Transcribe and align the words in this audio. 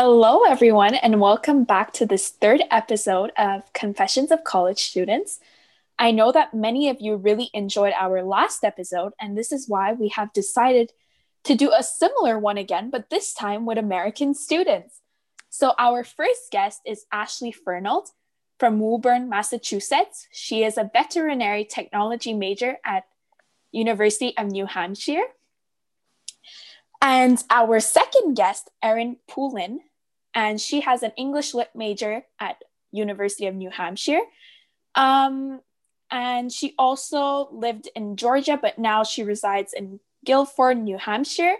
Hello, 0.00 0.44
everyone, 0.44 0.94
and 0.94 1.20
welcome 1.20 1.64
back 1.64 1.92
to 1.94 2.06
this 2.06 2.28
third 2.28 2.62
episode 2.70 3.32
of 3.36 3.72
Confessions 3.72 4.30
of 4.30 4.44
College 4.44 4.78
Students. 4.78 5.40
I 5.98 6.12
know 6.12 6.30
that 6.30 6.54
many 6.54 6.88
of 6.88 7.00
you 7.00 7.16
really 7.16 7.50
enjoyed 7.52 7.92
our 7.98 8.22
last 8.22 8.62
episode, 8.62 9.12
and 9.20 9.36
this 9.36 9.50
is 9.50 9.68
why 9.68 9.94
we 9.94 10.06
have 10.10 10.32
decided 10.32 10.92
to 11.42 11.56
do 11.56 11.72
a 11.76 11.82
similar 11.82 12.38
one 12.38 12.58
again, 12.58 12.90
but 12.90 13.10
this 13.10 13.34
time 13.34 13.66
with 13.66 13.76
American 13.76 14.34
students. 14.34 15.00
So, 15.50 15.74
our 15.80 16.04
first 16.04 16.52
guest 16.52 16.80
is 16.86 17.06
Ashley 17.10 17.50
Fernald 17.52 18.12
from 18.60 18.78
Woburn, 18.78 19.28
Massachusetts. 19.28 20.28
She 20.30 20.62
is 20.62 20.78
a 20.78 20.88
veterinary 20.92 21.64
technology 21.64 22.34
major 22.34 22.78
at 22.84 23.02
University 23.72 24.38
of 24.38 24.46
New 24.46 24.66
Hampshire. 24.66 25.26
And 27.00 27.42
our 27.50 27.80
second 27.80 28.34
guest, 28.34 28.70
Erin 28.82 29.18
Poulin, 29.28 29.80
and 30.38 30.60
she 30.60 30.78
has 30.82 31.02
an 31.02 31.10
English 31.16 31.52
lit 31.52 31.70
major 31.74 32.22
at 32.38 32.62
University 32.92 33.48
of 33.48 33.56
New 33.56 33.70
Hampshire. 33.70 34.20
Um, 34.94 35.60
and 36.12 36.52
she 36.52 36.76
also 36.78 37.48
lived 37.50 37.88
in 37.96 38.14
Georgia, 38.14 38.56
but 38.56 38.78
now 38.78 39.02
she 39.02 39.24
resides 39.24 39.72
in 39.72 39.98
Gilford, 40.24 40.78
New 40.78 40.96
Hampshire. 40.96 41.56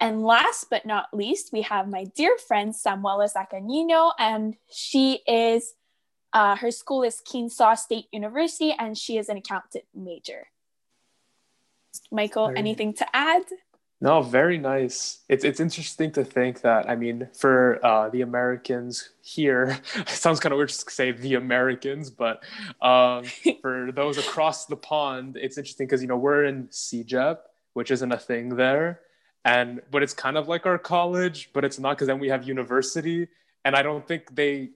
And 0.00 0.24
last 0.24 0.66
but 0.68 0.84
not 0.84 1.14
least, 1.14 1.52
we 1.52 1.62
have 1.62 1.88
my 1.88 2.02
dear 2.16 2.36
friend 2.38 2.74
Samuela 2.74 3.28
Zacanino, 3.32 4.10
and 4.18 4.56
she 4.68 5.20
is 5.28 5.74
uh, 6.32 6.56
her 6.56 6.72
school 6.72 7.04
is 7.04 7.20
Kennesaw 7.20 7.76
State 7.76 8.06
University, 8.10 8.74
and 8.76 8.98
she 8.98 9.16
is 9.16 9.28
an 9.28 9.36
accountant 9.36 9.84
major. 9.94 10.48
Michael, 12.10 12.52
anything 12.56 12.94
to 12.94 13.06
add? 13.14 13.44
No, 14.02 14.20
very 14.20 14.58
nice. 14.58 15.20
It's 15.28 15.44
it's 15.44 15.60
interesting 15.60 16.10
to 16.14 16.24
think 16.24 16.62
that 16.62 16.90
I 16.90 16.96
mean, 16.96 17.28
for 17.38 17.78
uh, 17.86 18.08
the 18.08 18.22
Americans 18.22 19.10
here, 19.22 19.78
it 19.94 20.08
sounds 20.08 20.40
kind 20.40 20.52
of 20.52 20.56
weird 20.56 20.70
to 20.70 20.90
say 20.90 21.12
the 21.12 21.34
Americans, 21.36 22.10
but 22.10 22.42
um, 22.82 23.24
for 23.62 23.92
those 23.94 24.18
across 24.18 24.66
the 24.66 24.74
pond, 24.74 25.38
it's 25.40 25.56
interesting 25.56 25.86
because 25.86 26.02
you 26.02 26.08
know 26.08 26.16
we're 26.16 26.46
in 26.46 26.66
CEGEP, 26.66 27.38
which 27.74 27.92
isn't 27.92 28.10
a 28.10 28.18
thing 28.18 28.56
there, 28.56 29.02
and 29.44 29.80
but 29.92 30.02
it's 30.02 30.14
kind 30.14 30.36
of 30.36 30.48
like 30.48 30.66
our 30.66 30.78
college, 30.78 31.50
but 31.52 31.64
it's 31.64 31.78
not 31.78 31.96
because 31.96 32.08
then 32.08 32.18
we 32.18 32.28
have 32.28 32.42
university, 32.42 33.28
and 33.64 33.76
I 33.76 33.82
don't 33.82 34.04
think 34.04 34.34
they 34.34 34.70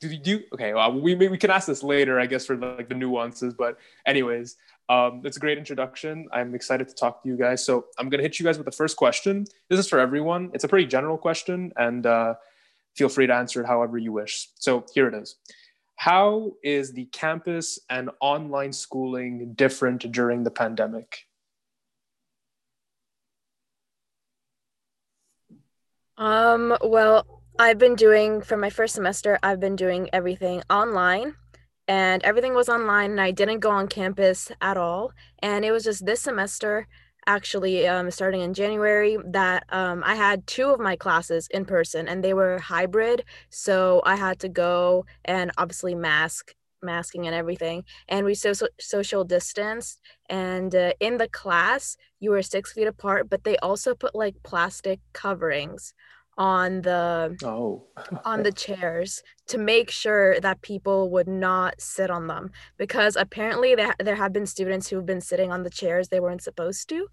do 0.00 0.16
do 0.16 0.42
okay 0.52 0.72
well, 0.72 0.92
we 0.92 1.16
we 1.16 1.36
can 1.38 1.50
ask 1.50 1.66
this 1.66 1.82
later 1.82 2.20
i 2.20 2.26
guess 2.26 2.46
for 2.46 2.56
like 2.56 2.88
the 2.88 2.94
nuances 2.94 3.52
but 3.54 3.78
anyways 4.06 4.56
um, 4.88 5.22
it's 5.24 5.36
a 5.36 5.40
great 5.40 5.58
introduction. 5.58 6.28
I'm 6.32 6.54
excited 6.54 6.88
to 6.88 6.94
talk 6.94 7.22
to 7.22 7.28
you 7.28 7.36
guys. 7.36 7.64
So 7.64 7.86
I'm 7.98 8.08
going 8.08 8.18
to 8.18 8.22
hit 8.22 8.38
you 8.38 8.44
guys 8.44 8.56
with 8.56 8.64
the 8.64 8.72
first 8.72 8.96
question. 8.96 9.46
This 9.68 9.78
is 9.78 9.88
for 9.88 9.98
everyone. 9.98 10.50
It's 10.54 10.64
a 10.64 10.68
pretty 10.68 10.86
general 10.86 11.18
question, 11.18 11.72
and 11.76 12.06
uh, 12.06 12.34
feel 12.96 13.08
free 13.08 13.26
to 13.26 13.34
answer 13.34 13.60
it 13.60 13.66
however 13.66 13.98
you 13.98 14.12
wish. 14.12 14.48
So 14.54 14.86
here 14.94 15.06
it 15.08 15.14
is. 15.14 15.36
How 15.96 16.52
is 16.62 16.92
the 16.92 17.06
campus 17.06 17.78
and 17.90 18.08
online 18.20 18.72
schooling 18.72 19.52
different 19.54 20.10
during 20.12 20.44
the 20.44 20.50
pandemic? 20.50 21.26
Um, 26.16 26.76
well, 26.82 27.42
I've 27.58 27.78
been 27.78 27.94
doing 27.94 28.40
for 28.40 28.56
my 28.56 28.70
first 28.70 28.94
semester, 28.94 29.38
I've 29.42 29.60
been 29.60 29.76
doing 29.76 30.08
everything 30.12 30.62
online 30.70 31.34
and 31.88 32.22
everything 32.22 32.54
was 32.54 32.68
online 32.68 33.12
and 33.12 33.20
I 33.20 33.30
didn't 33.30 33.60
go 33.60 33.70
on 33.70 33.88
campus 33.88 34.52
at 34.60 34.76
all. 34.76 35.12
And 35.40 35.64
it 35.64 35.72
was 35.72 35.84
just 35.84 36.04
this 36.04 36.20
semester, 36.20 36.86
actually, 37.26 37.88
um, 37.88 38.10
starting 38.10 38.42
in 38.42 38.52
January, 38.52 39.16
that 39.24 39.64
um, 39.70 40.02
I 40.04 40.14
had 40.14 40.46
two 40.46 40.68
of 40.68 40.80
my 40.80 40.96
classes 40.96 41.48
in 41.50 41.64
person 41.64 42.06
and 42.06 42.22
they 42.22 42.34
were 42.34 42.58
hybrid. 42.58 43.24
So 43.48 44.02
I 44.04 44.16
had 44.16 44.38
to 44.40 44.48
go 44.50 45.06
and 45.24 45.50
obviously 45.56 45.94
mask 45.94 46.54
masking 46.80 47.26
and 47.26 47.34
everything 47.34 47.82
and 48.08 48.24
we 48.24 48.34
so, 48.34 48.52
so 48.52 48.68
social 48.78 49.24
distanced 49.24 50.00
and 50.30 50.76
uh, 50.76 50.92
in 51.00 51.16
the 51.16 51.28
class 51.28 51.96
you 52.20 52.30
were 52.30 52.40
six 52.40 52.72
feet 52.72 52.86
apart 52.86 53.28
but 53.28 53.42
they 53.42 53.56
also 53.56 53.96
put 53.96 54.14
like 54.14 54.36
plastic 54.44 55.00
coverings 55.12 55.92
on 56.38 56.82
the 56.82 57.36
oh. 57.42 57.84
on 58.24 58.44
the 58.44 58.52
chairs 58.64 59.22
to 59.48 59.58
make 59.58 59.90
sure 59.90 60.38
that 60.40 60.62
people 60.62 61.10
would 61.10 61.26
not 61.26 61.80
sit 61.80 62.10
on 62.10 62.28
them 62.28 62.50
because 62.76 63.16
apparently 63.16 63.74
there, 63.74 63.94
there 63.98 64.14
have 64.14 64.32
been 64.32 64.46
students 64.46 64.88
who've 64.88 65.04
been 65.04 65.20
sitting 65.20 65.50
on 65.50 65.64
the 65.64 65.70
chairs 65.70 66.08
they 66.08 66.20
weren't 66.20 66.42
supposed 66.42 66.88
to. 66.88 67.08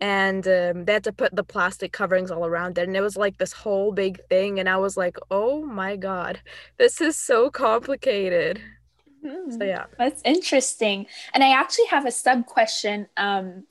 And 0.00 0.46
um, 0.48 0.86
they 0.86 0.94
had 0.94 1.04
to 1.04 1.12
put 1.12 1.36
the 1.36 1.44
plastic 1.44 1.92
coverings 1.92 2.32
all 2.32 2.44
around 2.44 2.78
it. 2.78 2.88
And 2.88 2.96
it 2.96 3.00
was 3.00 3.16
like 3.16 3.38
this 3.38 3.52
whole 3.52 3.92
big 3.92 4.20
thing. 4.28 4.58
And 4.58 4.68
i 4.68 4.76
was 4.76 4.96
like 4.96 5.16
oh 5.30 5.64
my 5.64 5.94
god 5.96 6.40
this 6.76 7.00
is 7.00 7.16
so 7.16 7.48
complicated. 7.50 8.60
Mm-hmm. 9.24 9.52
so 9.52 9.64
yeah. 9.64 9.84
That's 9.96 10.20
interesting. 10.24 11.06
And 11.32 11.44
i 11.44 11.52
actually 11.52 11.86
have 11.86 12.06
a 12.06 12.10
sub 12.10 12.46
question 12.46 13.06
um, 13.16 13.64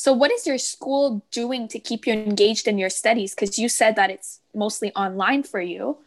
so, 0.00 0.14
what 0.14 0.32
is 0.32 0.46
your 0.46 0.56
school 0.56 1.22
doing 1.30 1.68
to 1.68 1.78
keep 1.78 2.06
you 2.06 2.14
engaged 2.14 2.66
in 2.66 2.78
your 2.78 2.88
studies? 2.88 3.34
Because 3.34 3.58
you 3.58 3.68
said 3.68 3.96
that 3.96 4.08
it's 4.08 4.40
mostly 4.54 4.94
online 4.94 5.42
for 5.42 5.60
you. 5.60 5.98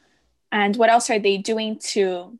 And 0.51 0.75
what 0.77 0.89
else 0.89 1.11
are 1.11 1.19
they 1.19 1.37
doing 1.37 1.77
to 1.93 2.39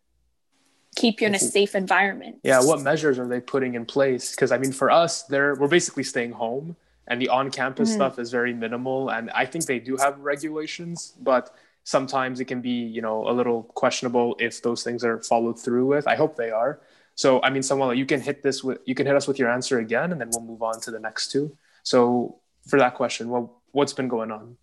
keep 0.95 1.21
you 1.21 1.27
in 1.27 1.35
a 1.35 1.39
safe 1.39 1.75
environment? 1.75 2.37
Yeah, 2.41 2.63
what 2.63 2.81
measures 2.81 3.19
are 3.19 3.27
they 3.27 3.39
putting 3.39 3.75
in 3.75 3.85
place? 3.85 4.31
Because 4.31 4.51
I 4.51 4.57
mean, 4.57 4.71
for 4.71 4.89
us, 4.89 5.21
they're 5.29 5.53
we're 5.53 5.67
basically 5.67 6.01
staying 6.01 6.31
home, 6.31 6.75
and 7.07 7.21
the 7.21 7.29
on-campus 7.29 7.89
mm-hmm. 7.89 7.97
stuff 7.97 8.17
is 8.17 8.31
very 8.31 8.55
minimal. 8.55 9.11
And 9.11 9.29
I 9.29 9.45
think 9.45 9.67
they 9.67 9.77
do 9.77 9.95
have 9.97 10.17
regulations, 10.21 11.13
but 11.21 11.55
sometimes 11.83 12.39
it 12.39 12.45
can 12.45 12.61
be, 12.61 12.81
you 12.95 13.03
know, 13.03 13.29
a 13.29 13.33
little 13.39 13.61
questionable 13.75 14.35
if 14.39 14.63
those 14.63 14.81
things 14.81 15.03
are 15.03 15.21
followed 15.21 15.59
through 15.59 15.85
with. 15.85 16.07
I 16.07 16.15
hope 16.15 16.35
they 16.35 16.49
are. 16.49 16.79
So, 17.15 17.41
I 17.43 17.49
mean, 17.49 17.61
Samuela, 17.61 17.95
you 17.95 18.05
can 18.05 18.21
hit 18.21 18.41
this 18.41 18.63
with, 18.63 18.79
you 18.85 18.95
can 18.95 19.05
hit 19.05 19.15
us 19.15 19.27
with 19.27 19.37
your 19.37 19.51
answer 19.51 19.79
again, 19.79 20.11
and 20.11 20.19
then 20.19 20.29
we'll 20.31 20.41
move 20.41 20.63
on 20.63 20.79
to 20.81 20.91
the 20.91 20.99
next 20.99 21.31
two. 21.31 21.55
So, 21.83 22.39
for 22.67 22.79
that 22.79 22.95
question, 22.95 23.29
well, 23.29 23.61
what's 23.71 23.93
been 23.93 24.07
going 24.07 24.31
on? 24.31 24.57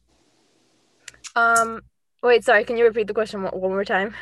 Um, 1.37 1.83
wait, 2.23 2.45
sorry, 2.45 2.65
can 2.65 2.77
you 2.77 2.85
repeat 2.85 3.07
the 3.07 3.15
question 3.15 3.43
one, 3.43 3.53
one 3.53 3.71
more 3.71 3.85
time? 3.85 4.15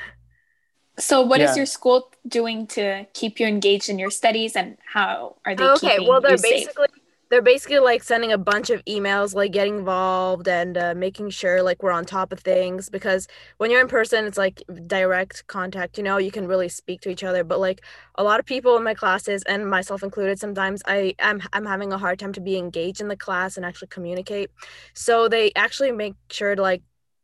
So, 0.99 1.22
what 1.22 1.41
yeah. 1.41 1.50
is 1.50 1.56
your 1.56 1.66
school 1.66 2.12
doing 2.27 2.66
to 2.69 3.06
keep 3.15 3.41
you 3.41 3.47
engaged 3.47 3.89
in 3.89 3.99
your 3.99 4.11
studies, 4.11 4.56
and 4.56 4.77
how 4.84 5.37
are 5.47 5.55
they? 5.55 5.65
Okay, 5.65 6.00
well, 6.00 6.21
they're 6.21 6.37
basically 6.37 6.89
safe? 6.93 6.97
They're 7.31 7.43
basically 7.43 7.78
like 7.78 8.03
sending 8.03 8.33
a 8.33 8.39
bunch 8.39 8.71
of 8.71 8.84
emails 8.87 9.34
like 9.34 9.53
getting 9.53 9.78
involved 9.78 10.49
and 10.49 10.78
uh, 10.78 10.94
making 10.97 11.31
sure 11.31 11.62
like 11.62 11.83
we're 11.83 11.93
on 11.93 12.05
top 12.05 12.33
of 12.33 12.41
things 12.41 12.89
because 12.89 13.28
when 13.59 13.71
you're 13.71 13.81
in 13.81 13.89
person 13.89 14.25
it's 14.25 14.39
like 14.39 14.62
direct 14.87 15.47
contact 15.47 15.99
you 15.99 16.05
know 16.05 16.16
you 16.16 16.31
can 16.31 16.47
really 16.47 16.69
speak 16.69 17.00
to 17.00 17.11
each 17.11 17.25
other 17.25 17.44
but 17.44 17.61
like 17.61 17.83
a 18.16 18.25
lot 18.25 18.41
of 18.41 18.47
people 18.47 18.77
in 18.77 18.84
my 18.84 18.94
classes 18.94 19.43
and 19.44 19.69
myself 19.69 20.03
included 20.03 20.39
sometimes 20.39 20.83
i 20.87 21.15
am 21.19 21.41
I'm, 21.41 21.49
I'm 21.53 21.66
having 21.66 21.93
a 21.93 21.99
hard 21.99 22.19
time 22.19 22.33
to 22.34 22.41
be 22.41 22.56
engaged 22.56 23.00
in 23.00 23.09
the 23.09 23.16
class 23.16 23.56
and 23.56 23.66
actually 23.66 23.89
communicate 23.89 24.50
so 24.95 25.28
they 25.28 25.53
actually 25.55 25.93
make 25.93 26.15
sure 26.31 26.55
to 26.55 26.62
like 26.62 26.83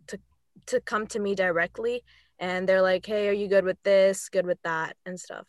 to 0.08 0.18
to 0.66 0.80
come 0.80 1.06
to 1.08 1.18
me 1.18 1.34
directly 1.34 2.04
and 2.38 2.68
they're 2.68 2.82
like 2.82 3.06
hey 3.06 3.28
are 3.28 3.32
you 3.32 3.48
good 3.48 3.64
with 3.64 3.82
this? 3.82 4.28
Good 4.28 4.46
with 4.46 4.60
that 4.62 4.96
and 5.06 5.18
stuff. 5.18 5.46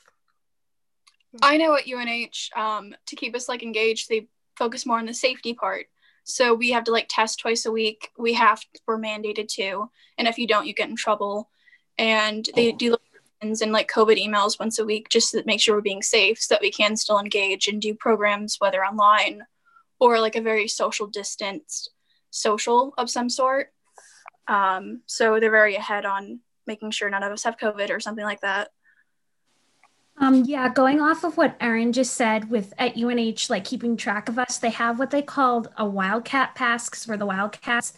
I 1.41 1.57
know 1.57 1.75
at 1.75 1.85
UNH, 1.85 2.49
um, 2.55 2.95
to 3.07 3.15
keep 3.15 3.35
us 3.35 3.49
like 3.49 3.61
engaged, 3.61 4.09
they 4.09 4.27
focus 4.57 4.85
more 4.85 4.99
on 4.99 5.05
the 5.05 5.13
safety 5.13 5.53
part. 5.53 5.87
So 6.23 6.53
we 6.53 6.71
have 6.71 6.85
to 6.85 6.91
like 6.91 7.07
test 7.09 7.39
twice 7.39 7.65
a 7.65 7.71
week. 7.71 8.09
We 8.17 8.33
have 8.33 8.63
we're 8.87 8.99
mandated 8.99 9.47
to, 9.55 9.89
and 10.17 10.27
if 10.27 10.37
you 10.37 10.47
don't, 10.47 10.65
you 10.65 10.73
get 10.73 10.89
in 10.89 10.95
trouble. 10.95 11.49
And 11.97 12.49
they 12.55 12.71
do 12.71 12.97
and 13.41 13.71
like 13.71 13.91
COVID 13.91 14.17
emails 14.17 14.59
once 14.59 14.79
a 14.79 14.85
week 14.85 15.07
just 15.09 15.31
to 15.31 15.43
make 15.45 15.61
sure 15.61 15.75
we're 15.75 15.81
being 15.81 16.01
safe, 16.01 16.41
so 16.41 16.55
that 16.55 16.61
we 16.61 16.71
can 16.71 16.95
still 16.97 17.19
engage 17.19 17.67
and 17.67 17.81
do 17.81 17.93
programs 17.93 18.55
whether 18.59 18.83
online 18.83 19.43
or 19.99 20.19
like 20.19 20.35
a 20.35 20.41
very 20.41 20.67
social 20.67 21.07
distance 21.07 21.89
social 22.31 22.93
of 22.97 23.09
some 23.09 23.29
sort. 23.29 23.71
Um, 24.47 25.01
so 25.05 25.39
they're 25.39 25.51
very 25.51 25.75
ahead 25.75 26.05
on 26.05 26.39
making 26.67 26.91
sure 26.91 27.09
none 27.09 27.23
of 27.23 27.31
us 27.31 27.43
have 27.43 27.57
COVID 27.57 27.89
or 27.91 27.99
something 27.99 28.25
like 28.25 28.41
that. 28.41 28.71
Um, 30.17 30.45
yeah, 30.45 30.69
going 30.69 31.01
off 31.01 31.23
of 31.23 31.35
what 31.35 31.57
Erin 31.59 31.91
just 31.91 32.13
said 32.13 32.49
with 32.49 32.73
at 32.77 32.95
UNH, 32.95 33.49
like 33.49 33.65
keeping 33.65 33.97
track 33.97 34.29
of 34.29 34.39
us, 34.39 34.57
they 34.57 34.69
have 34.69 34.97
what 34.97 35.11
they 35.11 35.21
called 35.21 35.67
a 35.77 35.85
Wildcat 35.85 36.55
Pass 36.55 37.07
we're 37.07 37.17
the 37.17 37.25
Wildcats. 37.25 37.93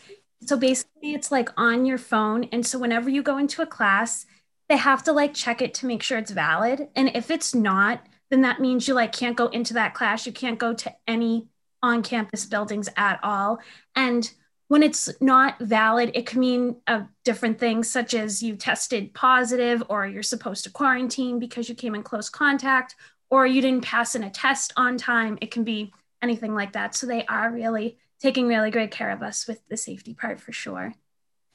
So 0.46 0.58
basically, 0.58 1.14
it's 1.14 1.32
like 1.32 1.50
on 1.58 1.86
your 1.86 1.98
phone. 1.98 2.46
And 2.46 2.66
so 2.66 2.80
whenever 2.80 3.10
you 3.10 3.22
go 3.22 3.38
into 3.38 3.62
a 3.62 3.68
class, 3.68 4.26
they 4.68 4.78
have 4.78 5.04
to 5.04 5.12
like 5.12 5.34
check 5.34 5.62
it 5.62 5.74
to 5.76 5.86
make 5.86 6.02
sure 6.02 6.18
it's 6.18 6.32
valid. 6.32 6.90
And 6.96 7.12
if 7.16 7.30
it's 7.30 7.54
not, 7.54 8.02
then 8.30 8.42
that 8.42 8.60
means 8.60 8.88
you 8.88 8.94
like 8.94 9.14
can't 9.14 9.38
go 9.38 9.48
into 9.48 9.74
that 9.76 9.94
class. 9.94 10.26
You 10.26 10.32
can't 10.34 10.60
go 10.60 10.74
to 10.74 10.94
any 11.08 11.48
on 11.84 12.02
campus 12.02 12.46
buildings 12.46 12.90
at 12.98 13.20
all. 13.24 13.60
And 13.96 14.32
when 14.68 14.84
it's 14.84 15.10
not 15.22 15.60
valid, 15.60 16.12
it 16.14 16.26
can 16.26 16.40
mean 16.40 16.76
uh, 16.88 17.04
different 17.24 17.60
things, 17.60 17.90
such 17.90 18.14
as 18.14 18.44
you 18.44 18.56
tested 18.56 19.14
positive, 19.14 19.82
or 19.90 20.06
you're 20.06 20.24
supposed 20.24 20.66
to 20.66 20.70
quarantine 20.70 21.40
because 21.40 21.70
you 21.70 21.76
came 21.76 21.96
in 21.96 22.04
close 22.04 22.30
contact, 22.30 22.96
or 23.30 23.48
you 23.48 23.62
didn't 23.62 23.86
pass 23.86 24.16
in 24.16 24.24
a 24.24 24.30
test 24.30 24.74
on 24.76 24.98
time. 24.98 25.38
It 25.42 25.52
can 25.52 25.64
be 25.64 25.94
anything 26.22 26.54
like 26.54 26.74
that. 26.74 26.96
So 26.96 27.08
they 27.08 27.26
are 27.26 27.52
really 27.52 27.98
taking 28.20 28.48
really 28.48 28.72
great 28.72 28.92
care 28.92 29.12
of 29.12 29.22
us 29.22 29.48
with 29.48 29.62
the 29.70 29.78
safety 29.78 30.14
part 30.14 30.40
for 30.40 30.52
sure. 30.52 30.94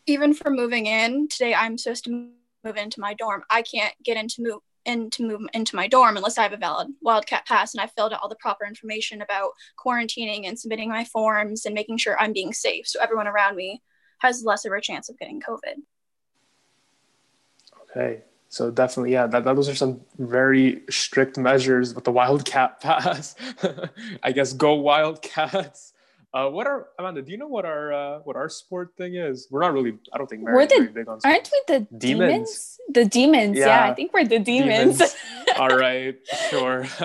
Even 0.06 0.32
for 0.32 0.50
moving 0.50 0.86
in 0.86 1.28
today, 1.28 1.54
I'm 1.54 1.76
supposed 1.76 2.04
to 2.04 2.30
move 2.64 2.76
into 2.76 3.00
my 3.00 3.14
dorm. 3.14 3.42
I 3.50 3.62
can't 3.62 3.94
get 4.02 4.16
into 4.16 4.42
move 4.42 4.60
into 4.84 5.22
move 5.22 5.42
into 5.54 5.76
my 5.76 5.86
dorm 5.86 6.16
unless 6.16 6.38
I 6.38 6.42
have 6.42 6.52
a 6.52 6.56
valid 6.56 6.88
wildcat 7.00 7.46
pass 7.46 7.74
and 7.74 7.80
I 7.80 7.86
filled 7.86 8.12
out 8.12 8.20
all 8.22 8.28
the 8.28 8.34
proper 8.36 8.64
information 8.64 9.22
about 9.22 9.52
quarantining 9.78 10.46
and 10.46 10.58
submitting 10.58 10.88
my 10.88 11.04
forms 11.04 11.64
and 11.64 11.74
making 11.74 11.98
sure 11.98 12.18
I'm 12.18 12.32
being 12.32 12.52
safe 12.52 12.88
so 12.88 13.00
everyone 13.00 13.28
around 13.28 13.56
me 13.56 13.82
has 14.18 14.44
less 14.44 14.64
of 14.64 14.72
a 14.72 14.80
chance 14.80 15.08
of 15.08 15.18
getting 15.18 15.40
COVID. 15.40 15.82
Okay. 17.90 18.22
So 18.48 18.70
definitely, 18.70 19.12
yeah, 19.12 19.26
that 19.28 19.44
those 19.44 19.68
are 19.68 19.74
some 19.74 20.02
very 20.18 20.82
strict 20.90 21.38
measures 21.38 21.94
with 21.94 22.04
the 22.04 22.12
Wildcat 22.12 22.80
Pass. 22.82 23.34
I 24.22 24.32
guess 24.32 24.52
go 24.52 24.74
Wildcats. 24.74 25.94
Uh, 26.34 26.48
what 26.48 26.66
are 26.66 26.88
Amanda? 26.98 27.20
Do 27.20 27.30
you 27.30 27.36
know 27.36 27.48
what 27.48 27.66
our 27.66 27.92
uh, 27.92 28.18
what 28.20 28.36
our 28.36 28.48
sport 28.48 28.94
thing 28.96 29.16
is? 29.16 29.48
We're 29.50 29.60
not 29.60 29.74
really. 29.74 29.98
I 30.14 30.18
don't 30.18 30.28
think 30.28 30.42
we're 30.42 30.66
the, 30.66 30.90
big 30.92 31.06
on. 31.06 31.20
Sport. 31.20 31.34
Aren't 31.34 31.50
we 31.52 31.62
the 31.68 31.86
demons? 31.98 32.30
demons? 32.30 32.78
The 32.88 33.04
demons. 33.04 33.58
Yeah. 33.58 33.66
yeah. 33.66 33.90
I 33.90 33.94
think 33.94 34.14
we're 34.14 34.24
the 34.24 34.38
demons. 34.38 34.96
demons. 34.96 35.14
all 35.58 35.68
right, 35.68 36.16
sure. 36.48 36.86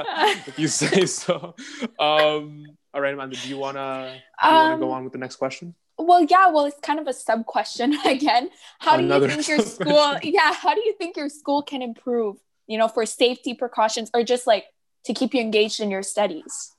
if 0.48 0.58
you 0.58 0.70
say 0.70 1.06
so. 1.06 1.56
Um, 2.00 2.68
all 2.94 3.02
right, 3.02 3.14
Amanda. 3.14 3.36
Do 3.36 3.50
you 3.50 3.58
wanna 3.58 4.18
do 4.42 4.48
you 4.48 4.54
um, 4.54 4.70
wanna 4.70 4.80
go 4.80 4.92
on 4.92 5.04
with 5.04 5.14
the 5.14 5.20
next 5.20 5.36
question? 5.36 5.76
well 6.00 6.24
yeah 6.24 6.48
well 6.50 6.66
it's 6.66 6.80
kind 6.82 7.00
of 7.00 7.08
a 7.08 7.14
sub 7.14 7.44
question 7.48 7.98
again 8.06 8.52
how 8.78 9.00
Another 9.00 9.28
do 9.28 9.34
you 9.34 9.42
think 9.42 9.48
your 9.48 9.66
school 9.66 10.16
yeah 10.22 10.54
how 10.54 10.76
do 10.76 10.82
you 10.82 10.94
think 10.94 11.18
your 11.18 11.28
school 11.28 11.64
can 11.64 11.82
improve 11.82 12.38
you 12.68 12.78
know 12.78 12.88
for 12.88 13.04
safety 13.06 13.56
precautions 13.56 14.12
or 14.14 14.24
just 14.24 14.46
like 14.46 14.66
to 15.06 15.14
keep 15.16 15.34
you 15.34 15.42
engaged 15.42 15.80
in 15.80 15.90
your 15.90 16.04
studies 16.04 16.76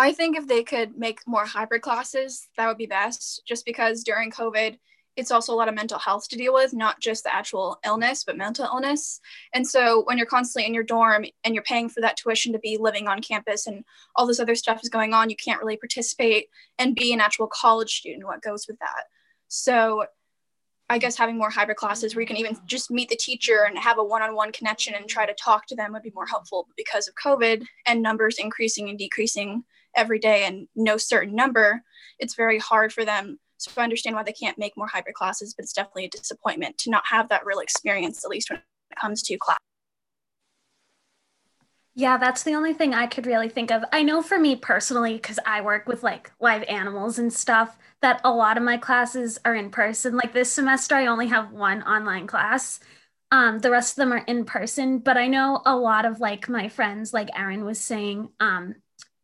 i 0.00 0.12
think 0.12 0.36
if 0.36 0.46
they 0.46 0.62
could 0.62 0.96
make 0.96 1.20
more 1.26 1.44
hybrid 1.44 1.82
classes 1.82 2.48
that 2.56 2.66
would 2.66 2.78
be 2.78 2.86
best 2.86 3.42
just 3.46 3.64
because 3.64 4.02
during 4.02 4.30
covid 4.30 4.76
it's 5.16 5.30
also 5.30 5.52
a 5.52 5.56
lot 5.56 5.68
of 5.68 5.74
mental 5.74 5.98
health 5.98 6.28
to 6.28 6.36
deal 6.36 6.54
with, 6.54 6.72
not 6.72 7.00
just 7.00 7.24
the 7.24 7.34
actual 7.34 7.78
illness, 7.84 8.24
but 8.24 8.36
mental 8.36 8.64
illness. 8.64 9.20
And 9.52 9.66
so 9.66 10.02
when 10.06 10.16
you're 10.16 10.26
constantly 10.26 10.66
in 10.66 10.74
your 10.74 10.84
dorm 10.84 11.26
and 11.44 11.54
you're 11.54 11.64
paying 11.64 11.88
for 11.88 12.00
that 12.00 12.16
tuition 12.16 12.52
to 12.52 12.58
be 12.58 12.78
living 12.78 13.08
on 13.08 13.20
campus 13.20 13.66
and 13.66 13.84
all 14.16 14.26
this 14.26 14.40
other 14.40 14.54
stuff 14.54 14.80
is 14.82 14.88
going 14.88 15.12
on, 15.12 15.28
you 15.28 15.36
can't 15.36 15.60
really 15.60 15.76
participate 15.76 16.46
and 16.78 16.94
be 16.94 17.12
an 17.12 17.20
actual 17.20 17.48
college 17.48 17.98
student, 17.98 18.24
what 18.24 18.42
goes 18.42 18.66
with 18.68 18.78
that. 18.78 19.04
So 19.48 20.06
I 20.88 20.98
guess 20.98 21.16
having 21.16 21.36
more 21.36 21.50
hybrid 21.50 21.76
classes 21.76 22.14
where 22.14 22.22
you 22.22 22.26
can 22.26 22.36
even 22.36 22.56
just 22.66 22.90
meet 22.90 23.08
the 23.08 23.16
teacher 23.16 23.64
and 23.68 23.78
have 23.78 23.98
a 23.98 24.04
one-on-one 24.04 24.52
connection 24.52 24.94
and 24.94 25.08
try 25.08 25.26
to 25.26 25.34
talk 25.34 25.66
to 25.66 25.76
them 25.76 25.92
would 25.92 26.02
be 26.02 26.12
more 26.14 26.26
helpful. 26.26 26.64
But 26.66 26.76
because 26.76 27.08
of 27.08 27.14
COVID 27.14 27.64
and 27.86 28.02
numbers 28.02 28.38
increasing 28.38 28.88
and 28.88 28.98
decreasing 28.98 29.64
every 29.96 30.18
day 30.18 30.44
and 30.44 30.68
no 30.74 30.96
certain 30.96 31.34
number, 31.34 31.82
it's 32.18 32.34
very 32.34 32.58
hard 32.58 32.92
for 32.92 33.04
them 33.04 33.38
so 33.60 33.70
I 33.76 33.84
understand 33.84 34.16
why 34.16 34.22
they 34.22 34.32
can't 34.32 34.58
make 34.58 34.76
more 34.76 34.86
hybrid 34.86 35.14
classes, 35.14 35.52
but 35.54 35.64
it's 35.64 35.74
definitely 35.74 36.06
a 36.06 36.10
disappointment 36.10 36.78
to 36.78 36.90
not 36.90 37.02
have 37.06 37.28
that 37.28 37.44
real 37.44 37.58
experience, 37.58 38.24
at 38.24 38.30
least 38.30 38.48
when 38.48 38.58
it 38.58 38.96
comes 38.98 39.22
to 39.24 39.36
class. 39.36 39.58
Yeah, 41.94 42.16
that's 42.16 42.44
the 42.44 42.54
only 42.54 42.72
thing 42.72 42.94
I 42.94 43.06
could 43.06 43.26
really 43.26 43.50
think 43.50 43.70
of. 43.70 43.84
I 43.92 44.02
know 44.02 44.22
for 44.22 44.38
me 44.38 44.56
personally, 44.56 45.14
because 45.14 45.38
I 45.44 45.60
work 45.60 45.86
with 45.86 46.02
like 46.02 46.32
live 46.40 46.62
animals 46.68 47.18
and 47.18 47.30
stuff, 47.30 47.76
that 48.00 48.22
a 48.24 48.30
lot 48.30 48.56
of 48.56 48.62
my 48.62 48.78
classes 48.78 49.38
are 49.44 49.54
in 49.54 49.70
person. 49.70 50.16
Like 50.16 50.32
this 50.32 50.50
semester, 50.50 50.94
I 50.94 51.06
only 51.06 51.26
have 51.26 51.52
one 51.52 51.82
online 51.82 52.26
class. 52.26 52.80
Um, 53.30 53.58
the 53.58 53.70
rest 53.70 53.92
of 53.92 53.96
them 53.96 54.12
are 54.12 54.24
in 54.26 54.46
person, 54.46 55.00
but 55.00 55.18
I 55.18 55.26
know 55.26 55.60
a 55.66 55.76
lot 55.76 56.06
of 56.06 56.20
like 56.20 56.48
my 56.48 56.68
friends, 56.68 57.12
like 57.12 57.28
Erin 57.38 57.64
was 57.66 57.78
saying, 57.78 58.30
um, 58.40 58.76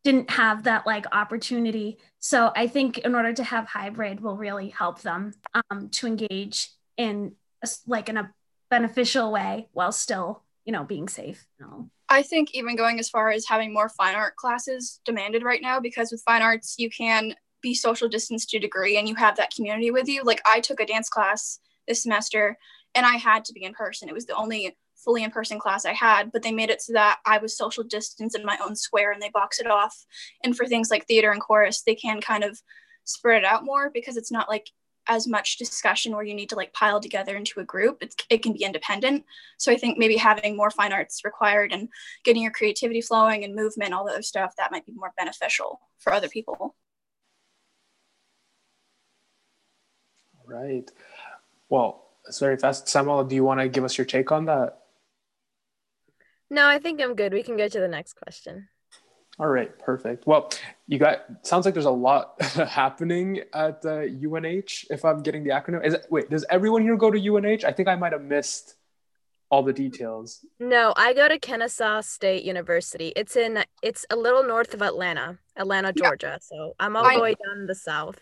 didn't 0.06 0.30
have 0.30 0.62
that 0.62 0.86
like 0.86 1.04
opportunity. 1.10 1.98
So 2.20 2.52
I 2.54 2.68
think 2.68 2.98
in 2.98 3.16
order 3.16 3.32
to 3.32 3.42
have 3.42 3.66
hybrid 3.66 4.20
will 4.20 4.36
really 4.36 4.68
help 4.68 5.02
them 5.02 5.34
um, 5.52 5.88
to 5.94 6.06
engage 6.06 6.70
in 6.96 7.32
a, 7.60 7.68
like 7.88 8.08
in 8.08 8.16
a 8.16 8.32
beneficial 8.70 9.32
way 9.32 9.66
while 9.72 9.90
still, 9.90 10.44
you 10.64 10.72
know, 10.72 10.84
being 10.84 11.08
safe. 11.08 11.44
I 12.08 12.22
think 12.22 12.54
even 12.54 12.76
going 12.76 13.00
as 13.00 13.10
far 13.10 13.30
as 13.30 13.48
having 13.48 13.74
more 13.74 13.88
fine 13.88 14.14
art 14.14 14.36
classes 14.36 15.00
demanded 15.04 15.42
right 15.42 15.60
now, 15.60 15.80
because 15.80 16.12
with 16.12 16.22
fine 16.24 16.40
arts, 16.40 16.76
you 16.78 16.88
can 16.88 17.34
be 17.60 17.74
social 17.74 18.08
distance 18.08 18.46
to 18.46 18.58
a 18.58 18.60
degree 18.60 18.96
and 18.98 19.08
you 19.08 19.16
have 19.16 19.36
that 19.38 19.52
community 19.56 19.90
with 19.90 20.06
you. 20.06 20.22
Like 20.22 20.40
I 20.46 20.60
took 20.60 20.78
a 20.78 20.86
dance 20.86 21.08
class 21.08 21.58
this 21.88 22.04
semester 22.04 22.56
and 22.94 23.04
I 23.04 23.16
had 23.16 23.44
to 23.46 23.52
be 23.52 23.64
in 23.64 23.74
person. 23.74 24.08
It 24.08 24.14
was 24.14 24.26
the 24.26 24.36
only 24.36 24.76
fully 25.06 25.22
in 25.22 25.30
person 25.30 25.58
class 25.58 25.86
I 25.86 25.92
had, 25.92 26.32
but 26.32 26.42
they 26.42 26.52
made 26.52 26.68
it 26.68 26.82
so 26.82 26.92
that 26.92 27.20
I 27.24 27.38
was 27.38 27.56
social 27.56 27.84
distance 27.84 28.34
in 28.34 28.44
my 28.44 28.58
own 28.62 28.74
square 28.74 29.12
and 29.12 29.22
they 29.22 29.30
box 29.30 29.60
it 29.60 29.68
off. 29.68 30.04
And 30.44 30.54
for 30.54 30.66
things 30.66 30.90
like 30.90 31.06
theater 31.06 31.30
and 31.30 31.40
chorus, 31.40 31.82
they 31.82 31.94
can 31.94 32.20
kind 32.20 32.42
of 32.44 32.60
spread 33.04 33.38
it 33.38 33.44
out 33.44 33.64
more 33.64 33.88
because 33.88 34.16
it's 34.16 34.32
not 34.32 34.48
like 34.48 34.68
as 35.08 35.28
much 35.28 35.58
discussion 35.58 36.12
where 36.12 36.24
you 36.24 36.34
need 36.34 36.48
to 36.48 36.56
like 36.56 36.72
pile 36.72 37.00
together 37.00 37.36
into 37.36 37.60
a 37.60 37.64
group. 37.64 37.98
It's, 38.02 38.16
it 38.28 38.42
can 38.42 38.52
be 38.52 38.64
independent. 38.64 39.24
So 39.58 39.70
I 39.70 39.76
think 39.76 39.96
maybe 39.96 40.16
having 40.16 40.56
more 40.56 40.72
fine 40.72 40.92
arts 40.92 41.24
required 41.24 41.72
and 41.72 41.88
getting 42.24 42.42
your 42.42 42.50
creativity 42.50 43.00
flowing 43.00 43.44
and 43.44 43.54
movement, 43.54 43.94
all 43.94 44.04
the 44.04 44.10
other 44.10 44.22
stuff, 44.22 44.54
that 44.58 44.72
might 44.72 44.84
be 44.84 44.92
more 44.92 45.12
beneficial 45.16 45.80
for 45.98 46.12
other 46.12 46.28
people. 46.28 46.74
Right. 50.44 50.90
Well, 51.68 52.06
it's 52.26 52.40
very 52.40 52.56
fast. 52.56 52.88
Samuel, 52.88 53.22
do 53.22 53.36
you 53.36 53.44
want 53.44 53.60
to 53.60 53.68
give 53.68 53.84
us 53.84 53.96
your 53.96 54.04
take 54.04 54.32
on 54.32 54.46
that? 54.46 54.85
No, 56.50 56.66
I 56.66 56.78
think 56.78 57.00
I'm 57.00 57.14
good. 57.14 57.32
We 57.32 57.42
can 57.42 57.56
go 57.56 57.68
to 57.68 57.80
the 57.80 57.88
next 57.88 58.14
question. 58.14 58.68
All 59.38 59.48
right, 59.48 59.76
perfect. 59.78 60.26
Well, 60.26 60.50
you 60.86 60.98
got 60.98 61.24
sounds 61.42 61.66
like 61.66 61.74
there's 61.74 61.84
a 61.84 61.90
lot 61.90 62.40
happening 62.42 63.40
at 63.52 63.84
uh, 63.84 64.00
the 64.00 64.30
UNH. 64.32 64.86
If 64.90 65.04
I'm 65.04 65.22
getting 65.22 65.44
the 65.44 65.50
acronym, 65.50 65.84
is 65.84 65.94
it, 65.94 66.06
wait, 66.08 66.30
does 66.30 66.46
everyone 66.48 66.82
here 66.82 66.96
go 66.96 67.10
to 67.10 67.18
UNH? 67.18 67.64
I 67.64 67.72
think 67.72 67.88
I 67.88 67.96
might 67.96 68.12
have 68.12 68.22
missed 68.22 68.76
all 69.50 69.62
the 69.62 69.74
details. 69.74 70.44
No, 70.58 70.94
I 70.96 71.12
go 71.12 71.28
to 71.28 71.38
Kennesaw 71.38 72.00
State 72.00 72.44
University. 72.44 73.12
It's 73.14 73.36
in 73.36 73.62
it's 73.82 74.06
a 74.08 74.16
little 74.16 74.42
north 74.42 74.72
of 74.72 74.80
Atlanta, 74.80 75.38
Atlanta, 75.56 75.92
Georgia. 75.92 76.26
Yeah. 76.26 76.38
So 76.40 76.74
I'm 76.80 76.96
all 76.96 77.12
the 77.12 77.20
way 77.20 77.34
down 77.46 77.66
the 77.66 77.74
south. 77.74 78.18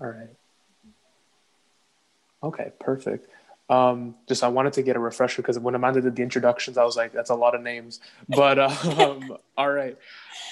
All 0.00 0.08
right. 0.08 0.28
Okay, 2.42 2.72
perfect. 2.80 3.28
Um, 3.70 4.16
just 4.28 4.44
I 4.44 4.48
wanted 4.48 4.74
to 4.74 4.82
get 4.82 4.94
a 4.94 4.98
refresher 4.98 5.40
because 5.40 5.58
when 5.58 5.74
Amanda 5.74 6.02
did 6.02 6.16
the 6.16 6.22
introductions, 6.22 6.76
I 6.76 6.84
was 6.84 6.96
like, 6.96 7.12
that's 7.12 7.30
a 7.30 7.34
lot 7.34 7.54
of 7.54 7.62
names. 7.62 8.00
But 8.28 8.58
um, 8.58 9.38
all 9.56 9.70
right. 9.70 9.96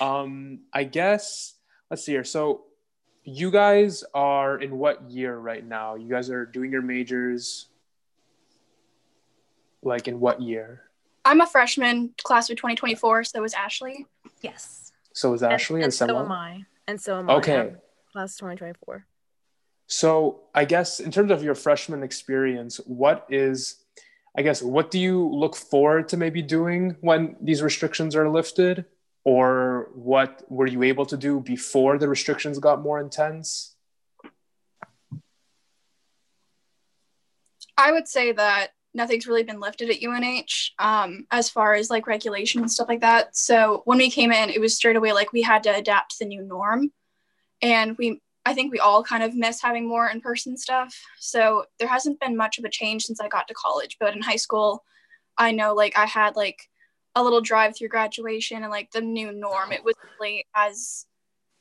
Um, 0.00 0.60
I 0.72 0.84
guess 0.84 1.54
let's 1.90 2.04
see 2.04 2.12
here. 2.12 2.24
So 2.24 2.62
you 3.24 3.50
guys 3.50 4.02
are 4.14 4.58
in 4.58 4.78
what 4.78 5.10
year 5.10 5.36
right 5.36 5.64
now? 5.64 5.94
You 5.94 6.08
guys 6.08 6.30
are 6.30 6.46
doing 6.46 6.72
your 6.72 6.82
majors 6.82 7.66
like 9.82 10.08
in 10.08 10.18
what 10.20 10.40
year? 10.40 10.82
I'm 11.24 11.40
a 11.40 11.46
freshman, 11.46 12.14
class 12.22 12.50
of 12.50 12.56
2024. 12.56 13.24
So 13.24 13.44
is 13.44 13.54
Ashley. 13.54 14.06
Yes. 14.40 14.92
So 15.12 15.34
is 15.34 15.42
Ashley 15.42 15.82
and, 15.82 15.84
and, 15.84 15.84
and 15.84 15.94
so 15.94 16.18
am 16.18 16.32
I. 16.32 16.64
And 16.88 17.00
so 17.00 17.18
am 17.18 17.30
I. 17.30 17.34
Okay. 17.34 17.72
Class 18.12 18.36
2024. 18.36 19.06
So 19.92 20.40
I 20.54 20.64
guess 20.64 21.00
in 21.00 21.10
terms 21.10 21.30
of 21.30 21.42
your 21.42 21.54
freshman 21.54 22.02
experience, 22.02 22.78
what 22.86 23.26
is 23.28 23.84
I 24.34 24.40
guess 24.40 24.62
what 24.62 24.90
do 24.90 24.98
you 24.98 25.28
look 25.28 25.54
forward 25.54 26.08
to 26.08 26.16
maybe 26.16 26.40
doing 26.40 26.96
when 27.02 27.36
these 27.42 27.60
restrictions 27.60 28.16
are 28.16 28.30
lifted? 28.30 28.86
Or 29.24 29.90
what 29.94 30.44
were 30.48 30.66
you 30.66 30.82
able 30.82 31.04
to 31.06 31.18
do 31.18 31.40
before 31.40 31.98
the 31.98 32.08
restrictions 32.08 32.58
got 32.58 32.80
more 32.80 33.00
intense? 33.00 33.76
I 37.76 37.92
would 37.92 38.08
say 38.08 38.32
that 38.32 38.68
nothing's 38.94 39.26
really 39.26 39.42
been 39.42 39.60
lifted 39.60 39.90
at 39.90 40.02
UNH 40.02 40.72
um, 40.78 41.26
as 41.30 41.50
far 41.50 41.74
as 41.74 41.90
like 41.90 42.06
regulation 42.06 42.62
and 42.62 42.70
stuff 42.70 42.88
like 42.88 43.02
that. 43.02 43.36
So 43.36 43.82
when 43.84 43.98
we 43.98 44.10
came 44.10 44.32
in, 44.32 44.48
it 44.48 44.60
was 44.60 44.74
straight 44.74 44.96
away 44.96 45.12
like 45.12 45.32
we 45.32 45.42
had 45.42 45.62
to 45.64 45.76
adapt 45.76 46.12
to 46.12 46.16
the 46.20 46.28
new 46.28 46.42
norm. 46.42 46.90
And 47.60 47.96
we 47.98 48.22
I 48.44 48.54
think 48.54 48.72
we 48.72 48.78
all 48.78 49.04
kind 49.04 49.22
of 49.22 49.34
miss 49.34 49.62
having 49.62 49.88
more 49.88 50.08
in 50.08 50.20
person 50.20 50.56
stuff. 50.56 50.98
So 51.18 51.66
there 51.78 51.88
hasn't 51.88 52.20
been 52.20 52.36
much 52.36 52.58
of 52.58 52.64
a 52.64 52.70
change 52.70 53.04
since 53.04 53.20
I 53.20 53.28
got 53.28 53.46
to 53.48 53.54
college. 53.54 53.96
But 54.00 54.16
in 54.16 54.22
high 54.22 54.36
school, 54.36 54.84
I 55.38 55.52
know 55.52 55.74
like 55.74 55.96
I 55.96 56.06
had 56.06 56.34
like 56.36 56.68
a 57.14 57.22
little 57.22 57.40
drive 57.40 57.76
through 57.76 57.88
graduation 57.88 58.62
and 58.62 58.70
like 58.70 58.90
the 58.90 59.00
new 59.00 59.32
norm. 59.32 59.72
It 59.72 59.84
was 59.84 59.94
really 60.18 60.46
as 60.56 61.06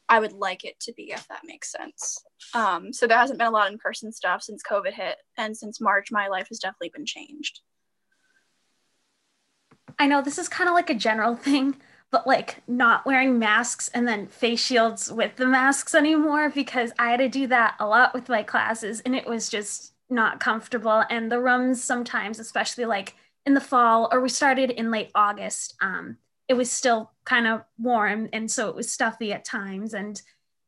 I 0.10 0.20
would 0.20 0.34
like 0.34 0.66
it 0.66 0.78
to 0.82 0.94
be, 0.94 1.14
if 1.14 1.26
that 1.30 1.42
makes 1.46 1.72
sense. 1.72 2.22
Um, 2.54 2.92
so 2.92 3.08
there 3.08 3.18
hasn't 3.18 3.40
been 3.40 3.48
a 3.48 3.52
lot 3.52 3.72
in 3.72 3.78
person 3.78 4.12
stuff 4.12 4.44
since 4.44 4.62
COVID 4.62 4.92
hit. 4.92 5.18
And 5.38 5.56
since 5.56 5.80
March, 5.80 6.12
my 6.12 6.28
life 6.28 6.48
has 6.50 6.60
definitely 6.60 6.92
been 6.94 7.06
changed. 7.06 7.62
I 9.98 10.08
know 10.08 10.22
this 10.22 10.38
is 10.38 10.50
kind 10.50 10.68
of 10.68 10.74
like 10.74 10.90
a 10.90 10.96
general 10.96 11.36
thing, 11.38 11.78
but 12.12 12.28
like 12.28 12.62
not 12.68 13.06
wearing 13.06 13.40
masks 13.40 13.90
and 13.94 14.08
then 14.08 14.28
face 14.28 14.64
shields 14.64 15.12
with 15.12 15.36
the 15.38 15.46
masks 15.46 15.96
anymore 15.96 16.50
because 16.50 16.92
I 17.00 17.12
had 17.12 17.20
to 17.22 17.30
do 17.30 17.48
that 17.48 17.76
a 17.80 17.88
lot 17.88 18.14
with 18.14 18.28
my 18.30 18.44
classes 18.44 19.02
and 19.02 19.16
it 19.16 19.26
was 19.28 19.50
just 19.50 19.94
not 20.10 20.40
comfortable. 20.42 21.04
And 21.10 21.32
the 21.32 21.40
rooms 21.40 21.84
sometimes, 21.84 22.38
especially 22.40 22.86
like 22.86 23.16
in 23.46 23.54
the 23.54 23.62
fall, 23.62 24.10
or 24.12 24.20
we 24.20 24.30
started 24.30 24.72
in 24.72 24.92
late 24.92 25.12
August, 25.16 25.76
um, 25.82 26.18
it 26.50 26.54
was 26.56 26.70
still 26.70 27.12
kind 27.24 27.48
of 27.48 27.64
warm 27.80 28.28
and 28.34 28.52
so 28.52 28.68
it 28.68 28.76
was 28.76 28.92
stuffy 28.92 29.32
at 29.32 29.46
times. 29.46 29.94
And 29.94 30.22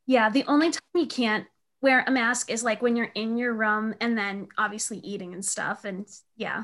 Yeah, 0.08 0.30
the 0.30 0.46
only 0.48 0.72
time 0.72 0.82
you 0.96 1.08
can't 1.08 1.46
wear 1.82 2.06
a 2.08 2.12
mask 2.12 2.50
is 2.50 2.64
like 2.64 2.82
when 2.82 2.96
you're 2.96 3.12
in 3.16 3.36
your 3.38 3.54
room 3.54 3.94
and 4.00 4.18
then 4.18 4.48
obviously 4.58 5.00
eating 5.00 5.34
and 5.34 5.44
stuff. 5.44 5.84
And 5.84 6.08
yeah, 6.38 6.64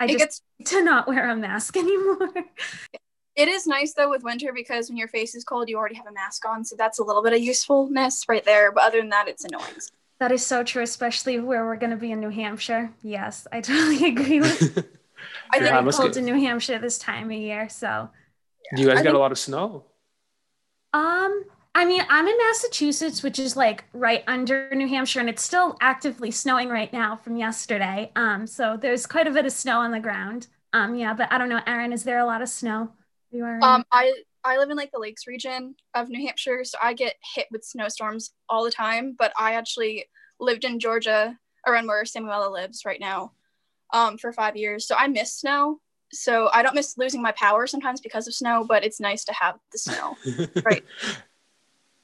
I 0.00 0.06
It 0.06 0.18
just 0.18 0.18
gets 0.18 0.42
to 0.72 0.82
not 0.82 1.06
wear 1.06 1.30
a 1.30 1.36
mask 1.36 1.76
anymore. 1.76 2.28
it 3.36 3.48
is 3.48 3.66
nice 3.66 3.92
though 3.94 4.10
with 4.10 4.22
winter 4.22 4.52
because 4.54 4.88
when 4.88 4.96
your 4.96 5.08
face 5.08 5.34
is 5.34 5.44
cold, 5.44 5.68
you 5.68 5.76
already 5.76 5.96
have 5.96 6.06
a 6.06 6.12
mask 6.12 6.46
on, 6.46 6.64
so 6.64 6.76
that's 6.76 6.98
a 6.98 7.04
little 7.04 7.22
bit 7.22 7.32
of 7.32 7.40
usefulness 7.40 8.24
right 8.28 8.44
there. 8.44 8.70
But 8.72 8.84
other 8.84 9.00
than 9.00 9.10
that, 9.10 9.28
it's 9.28 9.44
annoying. 9.44 9.74
that 10.20 10.30
is 10.32 10.44
so 10.44 10.62
true, 10.62 10.82
especially 10.82 11.38
where 11.40 11.64
we're 11.64 11.76
going 11.76 11.90
to 11.90 11.96
be 11.96 12.12
in 12.12 12.20
New 12.20 12.30
Hampshire. 12.30 12.90
Yes, 13.02 13.46
I 13.52 13.60
totally 13.70 14.06
agree 14.08 14.40
with 14.40 14.78
I 15.52 15.56
Yeah, 15.58 15.62
think 15.62 15.74
I 15.74 15.86
it's 15.88 15.96
cold 15.96 16.12
get- 16.12 16.18
in 16.18 16.24
New 16.26 16.38
Hampshire 16.38 16.78
this 16.78 16.98
time 16.98 17.26
of 17.30 17.36
year. 17.36 17.68
So, 17.68 18.10
Do 18.76 18.82
you 18.82 18.88
guys 18.88 18.98
I 18.98 19.02
get 19.02 19.14
a 19.14 19.18
lot 19.18 19.32
of 19.32 19.38
snow? 19.38 19.84
um, 20.92 21.44
I 21.74 21.84
mean, 21.84 22.02
I'm 22.08 22.26
in 22.28 22.38
Massachusetts, 22.38 23.22
which 23.24 23.38
is 23.40 23.56
like 23.56 23.84
right 23.92 24.22
under 24.28 24.70
New 24.74 24.86
Hampshire, 24.86 25.18
and 25.20 25.28
it's 25.28 25.42
still 25.42 25.76
actively 25.80 26.30
snowing 26.30 26.68
right 26.68 26.92
now 26.92 27.16
from 27.16 27.36
yesterday. 27.36 28.12
Um, 28.14 28.46
so 28.46 28.76
there's 28.80 29.06
quite 29.06 29.26
a 29.26 29.32
bit 29.32 29.44
of 29.44 29.52
snow 29.52 29.78
on 29.80 29.90
the 29.90 29.98
ground. 29.98 30.46
Um, 30.72 30.94
yeah, 30.94 31.14
but 31.14 31.32
I 31.32 31.38
don't 31.38 31.48
know, 31.48 31.60
Erin, 31.66 31.92
is 31.92 32.04
there 32.04 32.18
a 32.18 32.26
lot 32.26 32.42
of 32.42 32.48
snow 32.48 32.78
where 32.80 33.03
you 33.34 33.44
are? 33.44 33.58
Um, 33.62 33.84
I 33.92 34.12
I 34.44 34.58
live 34.58 34.70
in 34.70 34.76
like 34.76 34.92
the 34.92 34.98
Lakes 34.98 35.26
region 35.26 35.74
of 35.94 36.08
New 36.08 36.24
Hampshire, 36.26 36.64
so 36.64 36.78
I 36.82 36.94
get 36.94 37.14
hit 37.34 37.46
with 37.50 37.64
snowstorms 37.64 38.32
all 38.48 38.64
the 38.64 38.70
time. 38.70 39.14
But 39.18 39.32
I 39.38 39.54
actually 39.54 40.06
lived 40.40 40.64
in 40.64 40.80
Georgia, 40.80 41.38
around 41.66 41.86
where 41.86 42.04
Samuela 42.04 42.50
lives 42.50 42.84
right 42.84 43.00
now, 43.00 43.32
um, 43.92 44.18
for 44.18 44.32
five 44.32 44.56
years. 44.56 44.86
So 44.86 44.94
I 44.96 45.08
miss 45.08 45.32
snow. 45.32 45.80
So 46.12 46.48
I 46.52 46.62
don't 46.62 46.74
miss 46.74 46.96
losing 46.96 47.22
my 47.22 47.32
power 47.32 47.66
sometimes 47.66 48.00
because 48.00 48.28
of 48.28 48.34
snow, 48.34 48.64
but 48.68 48.84
it's 48.84 49.00
nice 49.00 49.24
to 49.24 49.32
have 49.32 49.58
the 49.72 49.78
snow. 49.78 50.16
Right. 50.64 50.84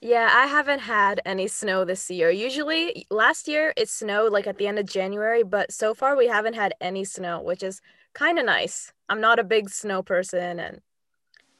Yeah, 0.02 0.30
I 0.32 0.46
haven't 0.46 0.78
had 0.78 1.20
any 1.26 1.46
snow 1.46 1.84
this 1.84 2.10
year. 2.10 2.30
Usually, 2.30 3.06
last 3.10 3.46
year 3.46 3.74
it 3.76 3.90
snowed 3.90 4.32
like 4.32 4.46
at 4.46 4.56
the 4.56 4.66
end 4.66 4.78
of 4.78 4.86
January, 4.86 5.42
but 5.42 5.70
so 5.72 5.92
far 5.92 6.16
we 6.16 6.26
haven't 6.26 6.54
had 6.54 6.74
any 6.80 7.04
snow, 7.04 7.42
which 7.42 7.62
is 7.62 7.82
kind 8.14 8.38
of 8.38 8.46
nice. 8.46 8.92
I'm 9.10 9.20
not 9.20 9.38
a 9.38 9.44
big 9.44 9.68
snow 9.68 10.02
person, 10.02 10.58
and 10.58 10.80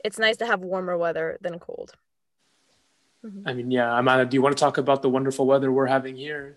it's 0.04 0.18
nice 0.18 0.36
to 0.38 0.46
have 0.46 0.60
warmer 0.60 0.96
weather 0.96 1.38
than 1.40 1.58
cold. 1.58 1.94
Mhm. 3.24 3.42
I 3.46 3.52
mean, 3.52 3.70
yeah, 3.70 3.98
Amanda, 3.98 4.24
do 4.24 4.34
you 4.34 4.42
want 4.42 4.56
to 4.56 4.60
talk 4.60 4.78
about 4.78 5.02
the 5.02 5.10
wonderful 5.10 5.46
weather 5.46 5.70
we're 5.70 5.86
having 5.86 6.16
here? 6.16 6.56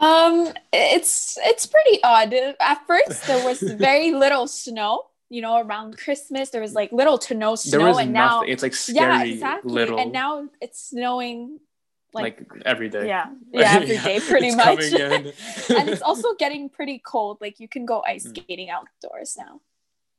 Um, 0.00 0.52
it's 0.72 1.36
it's 1.42 1.66
pretty 1.66 2.02
odd. 2.02 2.32
At 2.60 2.86
first, 2.86 3.26
there 3.26 3.44
was 3.44 3.60
very 3.88 4.12
little 4.12 4.46
snow. 4.46 5.06
You 5.28 5.42
know, 5.42 5.58
around 5.60 5.96
Christmas, 5.96 6.50
there 6.50 6.60
was 6.60 6.74
like 6.74 6.90
little 6.90 7.16
to 7.18 7.34
no 7.34 7.54
snow, 7.54 7.78
There 7.78 7.86
was 7.86 7.98
and 7.98 8.12
nothing. 8.12 8.48
now 8.48 8.52
it's 8.52 8.62
like 8.62 8.72
yeah, 8.72 9.18
scary 9.18 9.32
exactly. 9.34 9.72
little. 9.72 9.98
And 10.00 10.10
now 10.10 10.48
it's 10.60 10.88
snowing, 10.90 11.60
like, 12.12 12.40
like, 12.50 12.62
every 12.66 12.88
day. 12.88 13.06
yeah, 13.06 13.26
yeah, 13.52 13.74
every 13.76 13.96
day, 13.98 14.18
pretty 14.20 14.48
It's 14.48 14.56
much. 14.56 14.82
and 15.78 15.88
it's 15.88 16.02
also 16.02 16.34
getting 16.34 16.68
pretty 16.68 16.98
cold. 16.98 17.38
Like 17.40 17.60
you 17.60 17.68
can 17.68 17.86
go 17.86 18.02
ice 18.04 18.26
Mm. 18.26 18.30
skating 18.42 18.70
outdoors 18.70 19.36
now. 19.38 19.60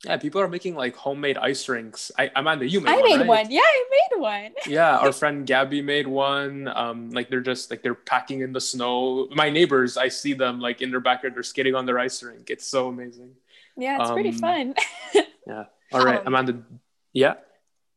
Yeah, 0.06 0.18
people 0.18 0.42
are 0.42 0.48
making 0.48 0.76
like 0.76 0.96
homemade 0.96 1.38
ice 1.38 1.68
rinks. 1.70 2.12
I, 2.18 2.32
Amanda, 2.36 2.68
you 2.68 2.82
made 2.82 2.90
I 2.92 2.96
one. 2.96 3.04
made 3.10 3.18
right? 3.20 3.28
one. 3.28 3.52
Yeah, 3.52 3.62
I 3.64 3.84
made 3.92 4.20
one. 4.22 4.52
yeah 4.68 4.98
our 4.98 5.12
friend 5.12 5.48
gabby 5.48 5.82
made 5.82 6.06
one 6.08 6.68
um 6.68 7.10
like 7.10 7.30
they're 7.30 7.42
just 7.42 7.72
like 7.72 7.82
they're 7.82 7.96
packing 7.96 8.42
in 8.42 8.54
the 8.54 8.62
snow 8.62 9.28
my 9.32 9.50
neighbors 9.50 9.98
i 9.98 10.08
see 10.08 10.34
them 10.34 10.60
like 10.60 10.82
in 10.82 10.92
their 10.92 11.00
backyard 11.00 11.34
they're 11.34 11.42
skating 11.42 11.74
on 11.74 11.86
their 11.88 11.98
ice 11.98 12.22
rink 12.22 12.50
it's 12.52 12.68
so 12.68 12.88
amazing 12.88 13.32
Yeah, 13.78 13.98
it's 14.00 14.12
pretty 14.12 14.32
fun. 14.32 14.76
yeah. 15.48 15.66
all 15.92 16.06
right 16.06 16.20
Um, 16.22 16.28
amanda 16.28 16.62
yeah 17.14 17.36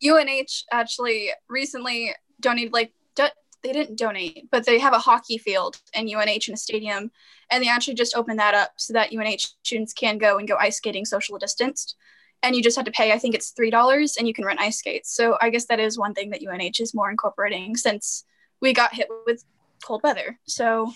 UNH 0.02 0.64
actually 0.72 1.30
recently 1.48 2.12
donated 2.40 2.72
like 2.72 2.92
do- 3.14 3.36
they 3.64 3.72
didn't 3.72 3.98
donate, 3.98 4.48
but 4.52 4.64
they 4.64 4.78
have 4.78 4.92
a 4.92 4.98
hockey 4.98 5.38
field 5.38 5.80
in 5.94 6.06
UNH 6.14 6.48
in 6.48 6.54
a 6.54 6.56
stadium, 6.56 7.10
and 7.50 7.64
they 7.64 7.68
actually 7.68 7.94
just 7.94 8.14
opened 8.14 8.38
that 8.38 8.54
up 8.54 8.72
so 8.76 8.92
that 8.92 9.12
UNH 9.12 9.54
students 9.64 9.92
can 9.92 10.18
go 10.18 10.38
and 10.38 10.46
go 10.46 10.56
ice 10.56 10.76
skating 10.76 11.04
social 11.04 11.38
distanced. 11.38 11.96
And 12.42 12.54
you 12.54 12.62
just 12.62 12.76
have 12.76 12.84
to 12.84 12.92
pay, 12.92 13.10
I 13.10 13.18
think 13.18 13.34
it's 13.34 13.50
three 13.50 13.70
dollars, 13.70 14.16
and 14.16 14.28
you 14.28 14.34
can 14.34 14.44
rent 14.44 14.60
ice 14.60 14.78
skates. 14.78 15.14
So 15.14 15.38
I 15.40 15.48
guess 15.48 15.64
that 15.66 15.80
is 15.80 15.98
one 15.98 16.12
thing 16.12 16.30
that 16.30 16.42
UNH 16.46 16.78
is 16.78 16.94
more 16.94 17.10
incorporating 17.10 17.74
since 17.76 18.24
we 18.60 18.74
got 18.74 18.94
hit 18.94 19.08
with 19.26 19.42
cold 19.82 20.02
weather. 20.04 20.38
So 20.46 20.92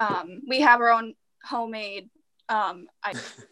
um, 0.00 0.40
we 0.48 0.60
have 0.60 0.80
our 0.80 0.90
own 0.90 1.14
homemade 1.42 2.08
um, 2.48 2.88
ice 3.04 3.44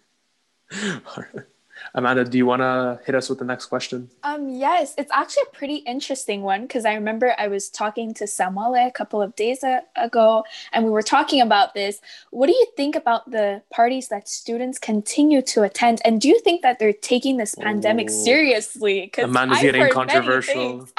amanda 1.95 2.25
do 2.25 2.39
you 2.39 2.47
want 2.47 2.61
to 2.63 3.01
hit 3.05 3.15
us 3.15 3.29
with 3.29 3.39
the 3.39 3.45
next 3.45 3.67
question 3.67 4.09
Um, 4.23 4.49
yes, 4.49 4.95
it's 4.99 5.11
actually 5.13 5.45
a 5.53 5.57
pretty 5.57 5.77
interesting 5.77 6.43
one 6.43 6.63
because 6.63 6.85
I 6.85 6.95
remember 6.95 7.35
I 7.39 7.49
was 7.49 7.69
talking 7.71 8.15
to 8.15 8.25
Samuele 8.25 8.87
a 8.87 8.91
couple 8.91 9.21
of 9.23 9.35
days 9.37 9.63
a- 9.63 9.83
ago 9.97 10.45
and 10.73 10.85
we 10.85 10.91
were 10.91 11.03
talking 11.03 11.41
about 11.41 11.75
this. 11.75 12.01
What 12.31 12.47
do 12.47 12.53
you 12.53 12.67
think 12.77 12.95
about 12.97 13.31
the 13.31 13.63
parties 13.73 14.09
that 14.09 14.29
students 14.29 14.79
continue 14.79 15.43
to 15.43 15.63
attend? 15.63 16.01
And 16.05 16.21
do 16.21 16.29
you 16.29 16.39
think 16.41 16.63
that 16.63 16.79
they're 16.79 16.93
taking 16.93 17.37
this 17.37 17.55
pandemic 17.55 18.09
Ooh. 18.11 18.25
seriously? 18.25 19.09
'Cause 19.09 19.25
amanda's 19.25 19.59
I've 19.59 19.63
getting 19.63 19.89
controversial. 19.91 20.89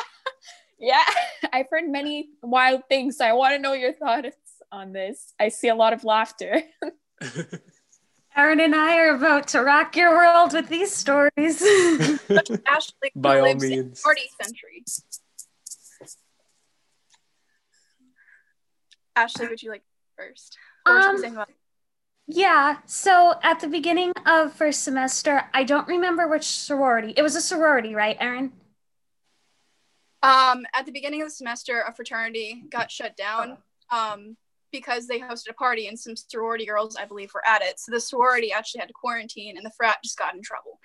Yeah, 0.80 1.00
I've 1.54 1.70
heard 1.70 1.88
many 1.88 2.28
wild 2.42 2.82
things. 2.90 3.16
So 3.18 3.26
I 3.26 3.32
want 3.32 3.54
to 3.56 3.60
know 3.60 3.72
your 3.72 3.94
thoughts 3.94 4.36
on 4.70 4.92
this. 4.92 5.34
I 5.40 5.48
see 5.48 5.70
a 5.70 5.76
lot 5.76 5.94
of 5.94 6.04
laughter. 6.04 6.62
Erin 8.36 8.60
and 8.60 8.74
I 8.76 8.98
are 8.98 9.16
about 9.16 9.48
to 9.50 9.62
rock 9.62 9.96
your 9.96 10.12
world 10.12 10.54
with 10.54 10.68
these 10.68 10.92
stories. 10.92 11.62
Ashley 12.68 13.12
who 13.14 13.20
by 13.22 13.40
all 13.40 13.46
lives 13.48 13.64
in 13.64 13.70
means 13.70 14.02
party 14.02 14.22
century. 14.42 14.84
Ashley, 19.16 19.48
would 19.48 19.62
you 19.62 19.70
like 19.72 19.84
first? 20.18 20.58
Or 20.86 20.98
Um, 20.98 21.02
something 21.04 21.34
about 21.34 21.50
Yeah. 22.28 22.78
So 22.86 23.36
at 23.44 23.60
the 23.60 23.68
beginning 23.68 24.12
of 24.26 24.54
first 24.54 24.84
semester, 24.84 25.44
I 25.54 25.64
don't 25.64 25.88
remember 25.88 26.28
which 26.28 26.46
sorority. 26.46 27.14
It 27.16 27.22
was 27.22 27.36
a 27.36 27.42
sorority, 27.42 27.94
right, 27.96 28.18
Erin? 28.20 28.54
um, 30.24 30.66
at 30.74 30.86
the 30.86 30.92
beginning 30.94 31.22
of 31.22 31.28
the 31.28 31.34
semester, 31.34 31.82
a 31.82 31.94
fraternity 31.94 32.64
got 32.70 32.90
shut 32.90 33.16
down 33.18 33.58
um, 33.92 34.38
because 34.74 35.08
they 35.08 35.20
hosted 35.20 35.52
a 35.52 35.54
party 35.54 35.88
and 35.88 35.98
some 35.98 36.18
sorority 36.18 36.66
girls, 36.66 36.98
I 36.98 37.06
believe, 37.06 37.32
were 37.34 37.48
at 37.48 37.62
it. 37.62 37.80
So 37.80 37.94
the 37.94 38.02
sorority 38.02 38.52
actually 38.52 38.80
had 38.80 38.90
to 38.90 38.94
quarantine, 38.94 39.56
and 39.56 39.66
the 39.66 39.72
frat 39.78 40.00
just 40.04 40.18
got 40.18 40.36
in 40.36 40.42
trouble 40.42 40.82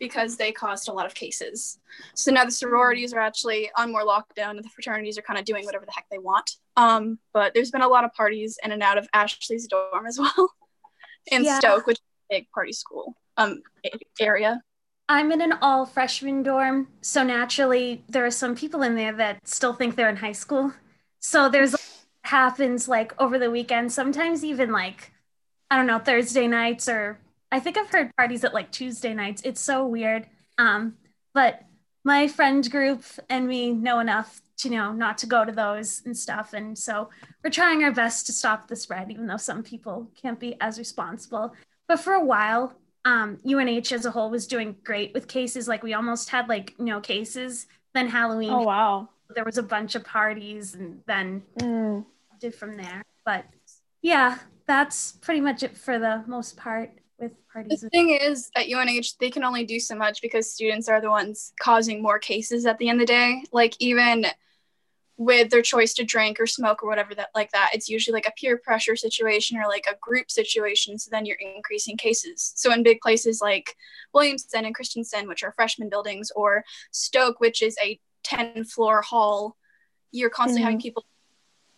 because 0.00 0.36
they 0.36 0.52
caused 0.52 0.88
a 0.88 0.92
lot 0.92 1.06
of 1.06 1.14
cases. 1.14 1.78
So 2.14 2.32
now 2.32 2.44
the 2.44 2.50
sororities 2.50 3.12
are 3.12 3.20
actually 3.20 3.70
on 3.76 3.92
more 3.92 4.06
lockdown, 4.06 4.50
and 4.50 4.64
the 4.64 4.70
fraternities 4.70 5.18
are 5.18 5.22
kind 5.22 5.38
of 5.38 5.44
doing 5.44 5.66
whatever 5.66 5.84
the 5.84 5.92
heck 5.92 6.06
they 6.10 6.18
want. 6.18 6.50
Um, 6.76 7.18
but 7.34 7.52
there's 7.52 7.70
been 7.70 7.82
a 7.82 7.88
lot 7.88 8.04
of 8.04 8.12
parties 8.14 8.58
in 8.64 8.72
and 8.72 8.82
out 8.82 8.96
of 8.96 9.06
Ashley's 9.12 9.66
dorm 9.66 10.06
as 10.06 10.18
well 10.18 10.50
in 11.26 11.44
Yeah. 11.44 11.58
Stoke, 11.58 11.86
which 11.86 11.98
is 11.98 12.02
a 12.30 12.34
big 12.36 12.50
party 12.50 12.72
school 12.72 13.14
um 13.36 13.62
area. 14.18 14.62
I'm 15.08 15.30
in 15.30 15.40
an 15.40 15.52
all 15.62 15.86
freshman 15.86 16.42
dorm, 16.42 16.88
so 17.00 17.22
naturally 17.22 18.02
there 18.08 18.26
are 18.26 18.30
some 18.30 18.56
people 18.56 18.82
in 18.82 18.96
there 18.96 19.12
that 19.12 19.46
still 19.46 19.72
think 19.72 19.94
they're 19.94 20.08
in 20.08 20.16
high 20.16 20.32
school. 20.32 20.72
So 21.20 21.48
there's 21.48 21.75
happens 22.26 22.88
like 22.88 23.14
over 23.20 23.38
the 23.38 23.50
weekend, 23.50 23.92
sometimes 23.92 24.44
even 24.44 24.72
like 24.72 25.12
I 25.70 25.76
don't 25.76 25.86
know, 25.86 25.98
Thursday 25.98 26.46
nights 26.46 26.88
or 26.88 27.18
I 27.50 27.58
think 27.60 27.76
I've 27.76 27.90
heard 27.90 28.14
parties 28.16 28.44
at 28.44 28.54
like 28.54 28.70
Tuesday 28.70 29.14
nights. 29.14 29.42
It's 29.44 29.60
so 29.60 29.86
weird. 29.86 30.26
Um, 30.58 30.96
but 31.34 31.62
my 32.04 32.28
friend 32.28 32.68
group 32.70 33.02
and 33.28 33.48
me 33.48 33.72
know 33.72 33.98
enough 33.98 34.40
to 34.58 34.70
know 34.70 34.92
not 34.92 35.18
to 35.18 35.26
go 35.26 35.44
to 35.44 35.52
those 35.52 36.02
and 36.06 36.16
stuff. 36.16 36.52
And 36.52 36.78
so 36.78 37.10
we're 37.42 37.50
trying 37.50 37.82
our 37.84 37.90
best 37.92 38.26
to 38.26 38.32
stop 38.32 38.68
the 38.68 38.76
spread, 38.76 39.10
even 39.10 39.26
though 39.26 39.36
some 39.36 39.62
people 39.62 40.08
can't 40.20 40.38
be 40.40 40.56
as 40.60 40.78
responsible. 40.78 41.52
But 41.88 42.00
for 42.00 42.14
a 42.14 42.24
while, 42.24 42.74
um, 43.04 43.38
UNH 43.44 43.92
as 43.92 44.06
a 44.06 44.10
whole 44.10 44.30
was 44.30 44.46
doing 44.46 44.76
great 44.84 45.12
with 45.14 45.28
cases. 45.28 45.68
Like 45.68 45.82
we 45.82 45.94
almost 45.94 46.30
had 46.30 46.48
like 46.48 46.74
no 46.78 47.00
cases. 47.00 47.66
Then 47.94 48.08
Halloween, 48.08 48.50
Oh 48.50 48.62
wow. 48.62 49.08
there 49.34 49.44
was 49.44 49.58
a 49.58 49.62
bunch 49.62 49.94
of 49.94 50.04
parties, 50.04 50.74
and 50.74 51.00
then 51.06 51.42
Mm. 51.58 52.04
Did 52.38 52.54
from 52.54 52.76
there. 52.76 53.02
But 53.24 53.44
yeah, 54.02 54.38
that's 54.66 55.12
pretty 55.12 55.40
much 55.40 55.62
it 55.62 55.76
for 55.76 55.98
the 55.98 56.24
most 56.26 56.56
part 56.56 56.90
with 57.18 57.32
parties. 57.52 57.80
The 57.80 57.90
thing 57.90 58.10
is, 58.10 58.50
at 58.56 58.68
UNH, 58.68 59.16
they 59.20 59.30
can 59.30 59.44
only 59.44 59.64
do 59.64 59.80
so 59.80 59.94
much 59.94 60.22
because 60.22 60.52
students 60.52 60.88
are 60.88 61.00
the 61.00 61.10
ones 61.10 61.52
causing 61.60 62.02
more 62.02 62.18
cases 62.18 62.66
at 62.66 62.78
the 62.78 62.88
end 62.88 63.00
of 63.00 63.06
the 63.06 63.12
day. 63.12 63.42
Like, 63.52 63.74
even 63.80 64.26
with 65.18 65.50
their 65.50 65.62
choice 65.62 65.94
to 65.94 66.04
drink 66.04 66.38
or 66.38 66.46
smoke 66.46 66.82
or 66.82 66.88
whatever 66.88 67.14
that 67.14 67.30
like 67.34 67.50
that 67.52 67.70
it's 67.72 67.88
usually 67.88 68.12
like 68.12 68.28
a 68.28 68.32
peer 68.38 68.58
pressure 68.58 68.94
situation 68.94 69.56
or 69.58 69.66
like 69.66 69.86
a 69.90 69.96
group 70.00 70.30
situation 70.30 70.98
so 70.98 71.08
then 71.10 71.24
you're 71.24 71.38
increasing 71.56 71.96
cases 71.96 72.52
so 72.54 72.70
in 72.70 72.82
big 72.82 73.00
places 73.00 73.40
like 73.40 73.74
williamson 74.12 74.66
and 74.66 74.74
christensen 74.74 75.26
which 75.26 75.42
are 75.42 75.52
freshman 75.52 75.88
buildings 75.88 76.30
or 76.36 76.62
stoke 76.90 77.40
which 77.40 77.62
is 77.62 77.76
a 77.82 77.98
10 78.24 78.64
floor 78.64 79.00
hall 79.00 79.56
you're 80.12 80.28
constantly 80.28 80.62
having 80.62 80.76
mm-hmm. 80.76 80.82
people 80.82 81.06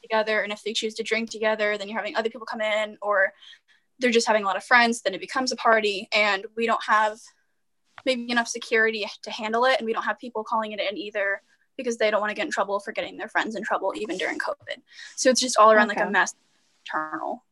together 0.09 0.41
and 0.41 0.53
if 0.53 0.63
they 0.63 0.73
choose 0.73 0.95
to 0.95 1.03
drink 1.03 1.31
together 1.31 1.77
then 1.77 1.89
you're 1.89 1.99
having 1.99 2.17
other 2.17 2.31
people 2.31 2.47
come 2.47 2.61
in 2.61 2.97
or 3.03 3.33
they're 3.99 4.11
just 4.11 4.27
having 4.27 4.43
a 4.43 4.47
lot 4.47 4.57
of 4.57 4.65
friends 4.65 5.03
then 5.03 5.15
it 5.15 5.21
becomes 5.21 5.53
a 5.53 5.57
party 5.57 6.09
and 6.13 6.47
we 6.57 6.67
don't 6.67 6.83
have 6.87 7.19
maybe 8.07 8.31
enough 8.31 8.49
security 8.49 9.07
to 9.23 9.31
handle 9.31 9.65
it 9.65 9.79
and 9.79 9.87
we 9.87 9.93
don't 9.93 10.05
have 10.05 10.19
people 10.19 10.45
calling 10.45 10.73
it 10.73 10.81
in 10.81 10.97
either 10.97 11.43
because 11.77 11.97
they 11.97 12.11
don't 12.11 12.21
want 12.21 12.31
to 12.31 12.35
get 12.35 12.45
in 12.47 12.51
trouble 12.51 12.81
for 12.81 12.93
getting 12.93 13.17
their 13.17 13.29
friends 13.29 13.55
in 13.55 13.63
trouble 13.63 13.93
even 13.97 14.19
during 14.19 14.39
COVID. 14.39 14.83
So 15.17 15.31
it's 15.31 15.41
just 15.41 15.57
all 15.57 15.71
around 15.71 15.91
Okay. 15.91 16.01
like 16.01 16.09
a 16.09 16.11
mess 16.11 16.35
internal. 16.85 17.45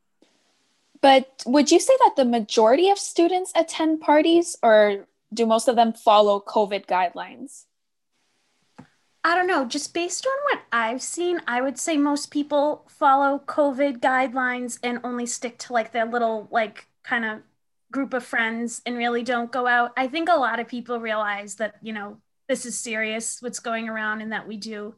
But 1.01 1.43
would 1.47 1.71
you 1.71 1.79
say 1.79 1.95
that 2.01 2.15
the 2.17 2.25
majority 2.25 2.91
of 2.91 2.99
students 2.99 3.53
attend 3.55 4.01
parties 4.01 4.57
or 4.63 5.07
do 5.33 5.47
most 5.47 5.69
of 5.69 5.77
them 5.77 5.93
follow 5.93 6.41
COVID 6.41 6.87
guidelines? 6.87 7.67
I 9.27 9.35
don't 9.35 9.49
know, 9.49 9.65
just 9.65 9.93
based 9.93 10.25
on 10.25 10.39
what 10.45 10.63
I've 10.71 11.03
seen, 11.03 11.41
I 11.49 11.61
would 11.61 11.81
say 11.81 11.97
most 11.97 12.31
people 12.31 12.85
follow 12.89 13.43
COVID 13.45 13.99
guidelines 13.99 14.79
and 14.85 15.01
only 15.03 15.27
stick 15.27 15.59
to 15.59 15.73
like 15.73 15.91
their 15.91 16.05
little 16.05 16.47
like 16.53 16.87
kind 17.03 17.25
of 17.25 17.41
group 17.91 18.15
of 18.15 18.25
friends 18.25 18.83
and 18.87 18.97
really 18.97 19.25
don't 19.25 19.51
go 19.51 19.67
out. 19.67 19.93
I 19.97 20.07
think 20.07 20.29
a 20.29 20.37
lot 20.37 20.61
of 20.61 20.69
people 20.69 21.01
realize 21.01 21.57
that, 21.57 21.75
you 21.83 21.93
know, 21.93 22.19
this 22.49 22.65
is 22.65 22.79
serious 22.79 23.43
what's 23.43 23.59
going 23.59 23.89
around 23.89 24.21
and 24.21 24.31
that 24.31 24.47
we 24.47 24.59
do 24.59 24.95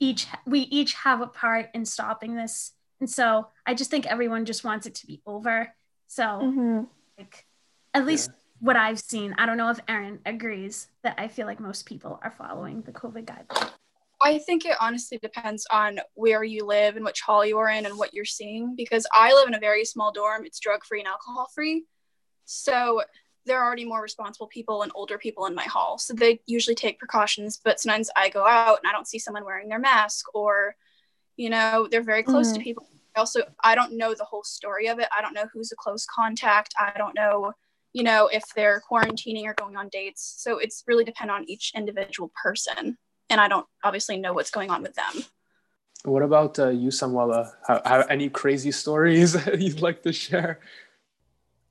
each 0.00 0.26
we 0.46 0.60
each 0.60 0.94
have 0.94 1.20
a 1.20 1.26
part 1.26 1.68
in 1.74 1.84
stopping 1.84 2.34
this. 2.34 2.72
And 3.00 3.10
so 3.10 3.48
I 3.66 3.74
just 3.74 3.90
think 3.90 4.06
everyone 4.06 4.46
just 4.46 4.64
wants 4.64 4.86
it 4.86 4.94
to 4.94 5.06
be 5.06 5.20
over. 5.26 5.74
So 6.06 6.22
Mm-hmm. 6.22 6.84
like 7.18 7.44
at 7.92 8.06
least 8.06 8.30
what 8.60 8.76
I've 8.76 8.98
seen, 8.98 9.34
I 9.38 9.46
don't 9.46 9.56
know 9.56 9.70
if 9.70 9.80
Erin 9.88 10.20
agrees 10.24 10.88
that 11.02 11.14
I 11.18 11.28
feel 11.28 11.46
like 11.46 11.60
most 11.60 11.86
people 11.86 12.18
are 12.22 12.34
following 12.36 12.82
the 12.82 12.92
COVID 12.92 13.24
guidelines. 13.24 13.70
I 14.22 14.38
think 14.38 14.64
it 14.64 14.76
honestly 14.80 15.18
depends 15.18 15.66
on 15.70 16.00
where 16.14 16.42
you 16.42 16.64
live 16.64 16.96
and 16.96 17.04
which 17.04 17.20
hall 17.20 17.44
you 17.44 17.58
are 17.58 17.68
in 17.68 17.84
and 17.84 17.98
what 17.98 18.14
you're 18.14 18.24
seeing. 18.24 18.74
Because 18.74 19.06
I 19.12 19.34
live 19.34 19.46
in 19.46 19.54
a 19.54 19.60
very 19.60 19.84
small 19.84 20.10
dorm, 20.10 20.46
it's 20.46 20.58
drug 20.58 20.84
free 20.84 21.00
and 21.00 21.08
alcohol 21.08 21.48
free. 21.54 21.84
So 22.46 23.02
there 23.44 23.60
are 23.60 23.66
already 23.66 23.84
more 23.84 24.00
responsible 24.00 24.46
people 24.46 24.82
and 24.82 24.92
older 24.94 25.18
people 25.18 25.46
in 25.46 25.54
my 25.54 25.64
hall. 25.64 25.98
So 25.98 26.14
they 26.14 26.40
usually 26.46 26.74
take 26.74 26.98
precautions. 26.98 27.60
But 27.62 27.78
sometimes 27.78 28.10
I 28.16 28.30
go 28.30 28.46
out 28.46 28.78
and 28.82 28.88
I 28.88 28.92
don't 28.92 29.06
see 29.06 29.18
someone 29.18 29.44
wearing 29.44 29.68
their 29.68 29.78
mask 29.78 30.34
or, 30.34 30.74
you 31.36 31.50
know, 31.50 31.86
they're 31.90 32.02
very 32.02 32.22
close 32.22 32.52
to 32.52 32.58
Mhm. 32.58 32.64
people. 32.64 32.88
Also, 33.16 33.42
I 33.62 33.74
don't 33.74 33.92
know 33.92 34.14
the 34.14 34.24
whole 34.24 34.42
story 34.44 34.86
of 34.88 34.98
it. 34.98 35.08
I 35.16 35.20
don't 35.20 35.34
know 35.34 35.46
who's 35.52 35.72
a 35.72 35.76
close 35.76 36.06
contact. 36.06 36.74
I 36.78 36.92
don't 36.96 37.14
know, 37.14 37.52
you 37.96 38.02
know, 38.02 38.28
if 38.38 38.44
they're 38.54 38.82
quarantining 38.90 39.46
or 39.46 39.54
going 39.54 39.76
on 39.80 39.88
dates. 39.88 40.22
So 40.44 40.58
it's 40.58 40.84
really 40.86 41.04
depend 41.04 41.30
on 41.30 41.48
each 41.48 41.72
individual 41.74 42.30
person 42.44 42.98
and 43.30 43.40
I 43.40 43.48
don't 43.48 43.66
obviously 43.82 44.18
know 44.18 44.34
what's 44.34 44.50
going 44.50 44.70
on 44.70 44.82
with 44.82 44.94
them. 44.94 45.24
What 46.04 46.22
about 46.22 46.58
uh, 46.58 46.68
you, 46.68 46.90
Samuela? 46.90 47.52
How, 47.66 47.80
how, 47.84 48.00
any 48.02 48.28
crazy 48.28 48.70
stories 48.70 49.34
you'd 49.58 49.80
like 49.80 50.02
to 50.02 50.12
share? 50.12 50.60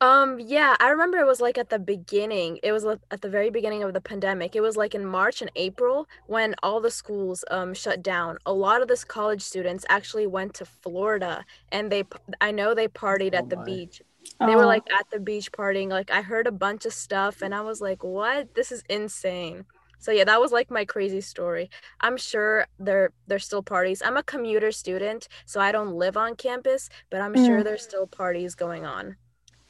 Um, 0.02 0.40
yeah, 0.40 0.76
I 0.80 0.90
remember 0.90 1.18
it 1.20 1.26
was 1.26 1.40
like 1.40 1.58
at 1.58 1.70
the 1.70 1.80
beginning. 1.80 2.60
It 2.64 2.74
was 2.74 2.86
at 2.86 3.22
the 3.22 3.30
very 3.30 3.50
beginning 3.50 3.84
of 3.84 3.94
the 3.94 4.02
pandemic. 4.02 4.56
It 4.56 4.62
was 4.62 4.76
like 4.76 4.94
in 4.94 5.06
March 5.06 5.42
and 5.42 5.52
April 5.56 6.08
when 6.28 6.54
all 6.64 6.82
the 6.82 6.92
schools 6.92 7.46
um 7.50 7.74
shut 7.74 8.04
down. 8.04 8.38
A 8.46 8.52
lot 8.52 8.82
of 8.82 8.90
this 8.90 9.06
college 9.06 9.42
students 9.42 9.86
actually 9.88 10.28
went 10.28 10.54
to 10.56 10.66
Florida 10.66 11.46
and 11.72 11.92
they 11.92 12.04
I 12.42 12.52
know 12.52 12.74
they 12.74 12.90
partied 12.90 13.36
Oh 13.36 13.38
at 13.40 13.50
the 13.50 13.56
my. 13.56 13.64
beach. 13.64 14.02
They 14.40 14.56
were 14.56 14.64
Oh. 14.66 14.68
like 14.68 14.90
at 14.92 15.10
the 15.12 15.20
beach 15.20 15.52
partying. 15.52 15.90
Like 15.90 16.12
I 16.12 16.22
heard 16.22 16.48
a 16.48 16.52
bunch 16.52 16.86
of 16.86 16.94
stuff 16.94 17.42
and 17.42 17.54
I 17.56 17.62
was 17.62 17.82
like, 17.82 18.04
"What? 18.04 18.56
This 18.56 18.72
is 18.72 18.84
insane." 18.90 19.66
So 20.00 20.12
yeah, 20.12 20.26
that 20.26 20.42
was 20.42 20.52
like 20.52 20.70
my 20.70 20.86
crazy 20.86 21.22
story. 21.22 21.70
I'm 22.02 22.18
sure 22.18 22.68
there 22.80 23.12
there's 23.28 23.46
still 23.46 23.64
parties. 23.64 24.02
I'm 24.04 24.18
a 24.18 24.24
commuter 24.24 24.72
student, 24.72 25.28
so 25.46 25.60
I 25.60 25.72
don't 25.72 25.94
live 25.96 26.18
on 26.18 26.36
campus, 26.36 26.90
but 27.10 27.22
I'm 27.22 27.36
sure 27.36 27.62
Mm. 27.62 27.64
there's 27.64 27.84
still 27.84 28.08
parties 28.08 28.56
going 28.56 28.86
on 28.86 29.18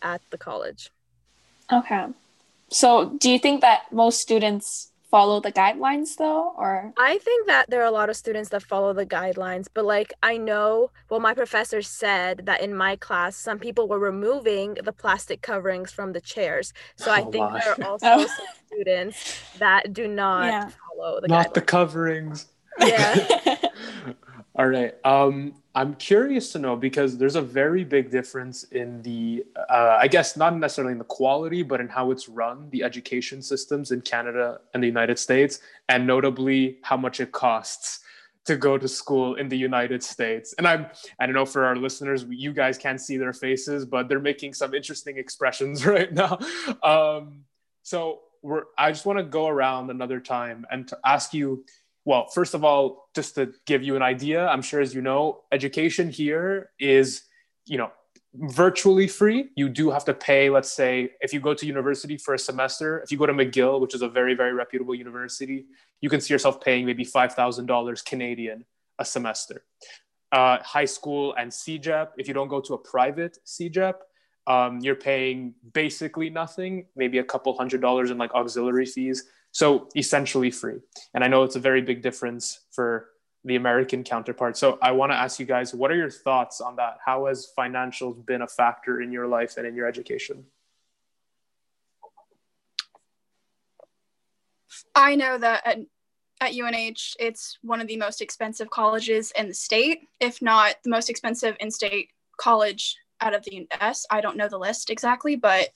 at 0.02 0.22
the 0.32 0.38
college. 0.38 0.92
Okay. 1.72 2.08
So 2.70 3.12
do 3.20 3.30
you 3.30 3.40
think 3.40 3.62
that 3.62 3.92
most 3.92 4.20
students 4.20 4.92
follow 5.12 5.40
the 5.40 5.52
guidelines 5.52 6.16
though 6.18 6.54
or 6.58 6.92
I 6.98 7.18
think 7.20 7.48
that 7.48 7.70
there 7.70 7.82
are 7.82 7.86
a 7.86 7.92
lot 7.92 8.10
of 8.10 8.16
students 8.18 8.50
that 8.50 8.64
follow 8.64 8.94
the 8.94 9.06
guidelines, 9.06 9.68
but 9.74 9.86
like 9.86 10.14
I 10.24 10.38
know, 10.38 10.92
well, 11.10 11.20
my 11.20 11.34
professor 11.34 11.82
said 11.82 12.41
that 12.46 12.62
in 12.62 12.76
my 12.76 12.96
class, 12.96 13.36
some 13.36 13.60
people 13.60 13.88
were 13.88 14.00
removing 14.00 14.76
the 14.84 14.91
plastic 14.94 15.41
coverings 15.41 15.91
from 15.91 16.13
the 16.13 16.22
chairs. 16.22 16.74
So 16.96 17.12
I 17.12 17.22
Oh 17.22 17.32
think 17.32 17.52
my. 17.52 17.60
there 17.60 17.74
are 17.74 17.78
also 17.91 18.06
Oh. 18.08 18.26
some 18.26 18.46
students 18.68 19.26
that 19.60 19.94
do 19.94 20.08
not 20.08 20.46
Yeah. 20.46 20.70
follow 20.98 21.22
the 21.22 21.28
Not 21.28 21.54
the 21.54 21.62
coverings. 21.62 22.48
Yeah. 22.80 23.15
All 24.56 24.68
right. 24.68 24.94
Um, 25.06 25.56
I'm 25.76 25.94
curious 25.96 26.54
to 26.54 26.60
know 26.60 26.78
because 26.78 27.18
there's 27.18 27.36
a 27.36 27.42
very 27.42 27.84
big 27.84 28.10
difference 28.10 28.64
in 28.64 29.02
the, 29.02 29.44
uh, 29.70 29.98
I 30.00 30.08
guess, 30.08 30.38
not 30.38 30.56
necessarily 30.56 30.94
in 30.94 31.00
the 31.00 31.04
quality, 31.04 31.64
but 31.64 31.82
in 31.82 31.90
how 31.90 32.12
it's 32.12 32.30
run, 32.30 32.70
the 32.70 32.82
education 32.82 33.42
systems 33.42 33.92
in 33.92 34.00
Canada 34.00 34.62
and 34.74 34.82
the 34.82 34.88
United 34.88 35.20
States, 35.20 35.60
and 35.90 36.08
notably 36.08 36.78
how 36.82 36.96
much 36.96 37.20
it 37.20 37.34
costs 37.34 38.00
to 38.46 38.56
go 38.56 38.78
to 38.78 38.88
school 38.88 39.36
in 39.36 39.50
the 39.50 39.58
United 39.58 40.02
States. 40.02 40.54
And 40.58 40.66
I'm, 40.66 40.86
I 41.20 41.26
don't 41.26 41.36
know 41.36 41.46
for 41.46 41.66
our 41.66 41.76
listeners, 41.76 42.26
you 42.30 42.54
guys 42.54 42.78
can't 42.78 43.02
see 43.02 43.18
their 43.18 43.34
faces, 43.34 43.86
but 43.86 44.08
they're 44.08 44.20
making 44.20 44.54
some 44.54 44.74
interesting 44.74 45.18
expressions 45.18 45.86
right 45.96 46.14
now. 46.14 46.40
Um, 46.84 47.42
so 47.84 48.22
we're, 48.42 48.64
I 48.78 48.92
just 48.92 49.06
want 49.06 49.20
to 49.20 49.26
go 49.26 49.48
around 49.48 49.90
another 49.90 50.22
time 50.22 50.66
and 50.72 50.88
to 50.88 50.98
ask 51.04 51.34
you 51.34 51.66
well, 52.06 52.28
first 52.28 52.54
of 52.54 52.63
all, 52.63 53.10
just 53.15 53.36
to 53.36 53.52
give 53.65 53.84
you 53.84 53.96
an 53.96 54.04
idea, 54.04 54.48
I'm 54.48 54.62
sure 54.62 54.80
as 54.80 54.94
you 54.94 55.02
know, 55.02 55.41
education 55.52 56.10
here 56.10 56.70
is, 56.80 57.24
you 57.65 57.80
know, 57.80 57.91
virtually 58.36 59.08
free. 59.08 59.50
You 59.56 59.70
do 59.70 59.89
have 59.89 60.06
to 60.06 60.13
pay, 60.13 60.50
let's 60.50 60.72
say, 60.72 61.12
if 61.22 61.34
you 61.34 61.39
go 61.39 61.54
to 61.56 61.65
university 61.65 62.18
for 62.18 62.36
a 62.36 62.39
semester, 62.39 63.00
if 63.00 63.12
you 63.12 63.18
go 63.18 63.26
to 63.26 63.34
McGill, 63.34 63.80
which 63.80 63.96
is 63.96 64.04
a 64.04 64.10
very, 64.10 64.36
very 64.36 64.54
reputable 64.54 64.94
university, 64.94 65.65
you 66.02 66.10
can 66.10 66.22
see 66.22 66.34
yourself 66.34 66.62
paying 66.62 66.86
maybe 66.86 67.04
$5,000 67.04 68.06
Canadian 68.06 68.65
a 69.00 69.06
semester. 69.06 69.63
Uh, 70.32 70.58
high 70.62 70.86
school 70.86 71.34
and 71.36 71.52
CEGEP, 71.52 72.10
if 72.18 72.28
you 72.28 72.34
don't 72.34 72.50
go 72.50 72.60
to 72.62 72.74
a 72.74 72.78
private 72.78 73.38
CEGEP, 73.46 73.96
um, 74.48 74.80
you're 74.80 74.96
paying 74.96 75.56
basically 75.74 76.30
nothing, 76.30 76.86
maybe 76.96 77.18
a 77.18 77.24
couple 77.24 77.58
hundred 77.58 77.82
dollars 77.82 78.12
in 78.12 78.18
like 78.18 78.34
auxiliary 78.36 78.86
fees. 78.86 79.24
So 79.56 79.88
essentially 79.96 80.52
free. 80.52 80.80
And 81.13 81.24
I 81.24 81.28
know 81.28 81.44
it's 81.44 81.56
a 81.56 81.62
very 81.62 81.82
big 81.82 82.02
difference 82.02 82.65
for 82.74 83.08
the 83.46 83.56
American 83.56 84.04
counterpart. 84.04 84.58
So 84.58 84.78
I 84.82 84.91
want 84.91 85.13
to 85.13 85.15
ask 85.15 85.39
you 85.39 85.46
guys, 85.46 85.74
what 85.74 85.91
are 85.91 85.96
your 85.96 86.10
thoughts 86.10 86.60
on 86.60 86.76
that? 86.76 86.98
How 87.06 87.28
has 87.28 87.48
financials 87.58 88.26
been 88.26 88.41
a 88.41 88.48
factor 88.48 89.02
in 89.02 89.13
your 89.13 89.28
life 89.28 89.56
and 89.56 89.65
in 89.65 89.74
your 89.74 89.88
education? 89.88 90.44
I 94.94 95.15
know 95.15 95.38
that 95.38 95.65
at, 95.65 95.78
at 96.41 96.54
UNH, 96.54 97.15
it's 97.18 97.58
one 97.62 97.80
of 97.80 97.88
the 97.88 97.96
most 97.96 98.22
expensive 98.22 98.70
colleges 98.70 99.32
in 99.39 99.48
the 99.48 99.54
state, 99.54 100.00
if 100.20 100.41
not 100.41 100.76
the 100.84 100.89
most 100.89 101.10
expensive 101.10 101.56
in 101.62 101.72
state 101.72 102.10
college 102.38 102.98
out 103.22 103.34
of 103.34 103.46
the 103.46 103.65
US. 103.72 104.06
I 104.12 104.20
don't 104.20 104.36
know 104.36 104.50
the 104.50 104.60
list 104.60 104.89
exactly, 104.89 105.38
but 105.38 105.70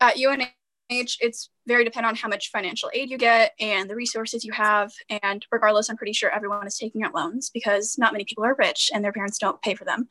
at 0.00 0.16
UNH, 0.16 0.52
it's 1.00 1.50
very 1.66 1.84
dependent 1.84 2.12
on 2.12 2.16
how 2.16 2.28
much 2.28 2.50
financial 2.50 2.90
aid 2.92 3.10
you 3.10 3.18
get 3.18 3.52
and 3.60 3.88
the 3.88 3.94
resources 3.94 4.44
you 4.44 4.52
have. 4.52 4.92
And 5.22 5.44
regardless, 5.50 5.88
I'm 5.88 5.96
pretty 5.96 6.12
sure 6.12 6.30
everyone 6.30 6.66
is 6.66 6.78
taking 6.78 7.02
out 7.02 7.14
loans 7.14 7.50
because 7.50 7.96
not 7.98 8.12
many 8.12 8.24
people 8.24 8.44
are 8.44 8.56
rich 8.58 8.90
and 8.92 9.04
their 9.04 9.12
parents 9.12 9.38
don't 9.38 9.60
pay 9.62 9.74
for 9.74 9.84
them. 9.84 10.08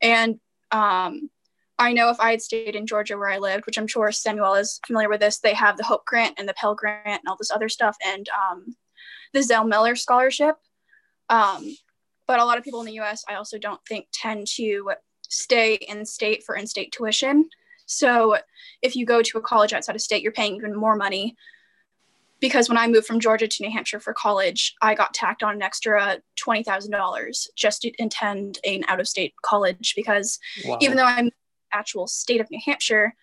And 0.00 0.40
um, 0.70 1.30
I 1.78 1.92
know 1.92 2.10
if 2.10 2.20
I 2.20 2.30
had 2.30 2.42
stayed 2.42 2.76
in 2.76 2.86
Georgia 2.86 3.18
where 3.18 3.30
I 3.30 3.38
lived, 3.38 3.66
which 3.66 3.78
I'm 3.78 3.86
sure 3.86 4.10
Samuel 4.12 4.54
is 4.54 4.80
familiar 4.86 5.08
with 5.08 5.20
this, 5.20 5.38
they 5.38 5.54
have 5.54 5.76
the 5.76 5.84
Hope 5.84 6.04
Grant 6.06 6.34
and 6.38 6.48
the 6.48 6.54
Pell 6.54 6.74
Grant 6.74 7.06
and 7.06 7.28
all 7.28 7.36
this 7.36 7.50
other 7.50 7.68
stuff 7.68 7.96
and 8.04 8.28
um, 8.28 8.76
the 9.32 9.42
Zell 9.42 9.64
Miller 9.64 9.96
Scholarship. 9.96 10.56
Um, 11.28 11.76
but 12.26 12.40
a 12.40 12.44
lot 12.44 12.58
of 12.58 12.64
people 12.64 12.80
in 12.80 12.86
the 12.86 13.00
US, 13.00 13.24
I 13.28 13.34
also 13.34 13.58
don't 13.58 13.80
think 13.88 14.06
tend 14.12 14.46
to 14.56 14.92
stay 15.28 15.74
in 15.74 16.06
state 16.06 16.44
for 16.44 16.54
in 16.54 16.66
state 16.66 16.92
tuition. 16.92 17.48
So 17.86 18.38
if 18.82 18.96
you 18.96 19.06
go 19.06 19.22
to 19.22 19.38
a 19.38 19.42
college 19.42 19.72
outside 19.72 19.96
of 19.96 20.02
state, 20.02 20.22
you're 20.22 20.32
paying 20.32 20.56
even 20.56 20.74
more 20.74 20.96
money. 20.96 21.36
Because 22.40 22.68
when 22.68 22.76
I 22.76 22.86
moved 22.88 23.06
from 23.06 23.20
Georgia 23.20 23.48
to 23.48 23.62
New 23.62 23.70
Hampshire 23.70 24.00
for 24.00 24.12
college, 24.12 24.74
I 24.82 24.94
got 24.94 25.14
tacked 25.14 25.42
on 25.42 25.54
an 25.54 25.62
extra 25.62 26.18
$20,000 26.44 27.46
just 27.56 27.82
to 27.82 27.92
attend 27.98 28.58
an 28.64 28.84
out 28.88 29.00
of 29.00 29.08
state 29.08 29.34
college 29.42 29.94
because 29.96 30.38
Wow. 30.64 30.78
even 30.80 30.96
though 30.96 31.04
I'm 31.04 31.30
actual 31.72 32.06
state 32.06 32.40
of 32.40 32.50
New 32.50 32.60
Hampshire, 32.64 33.14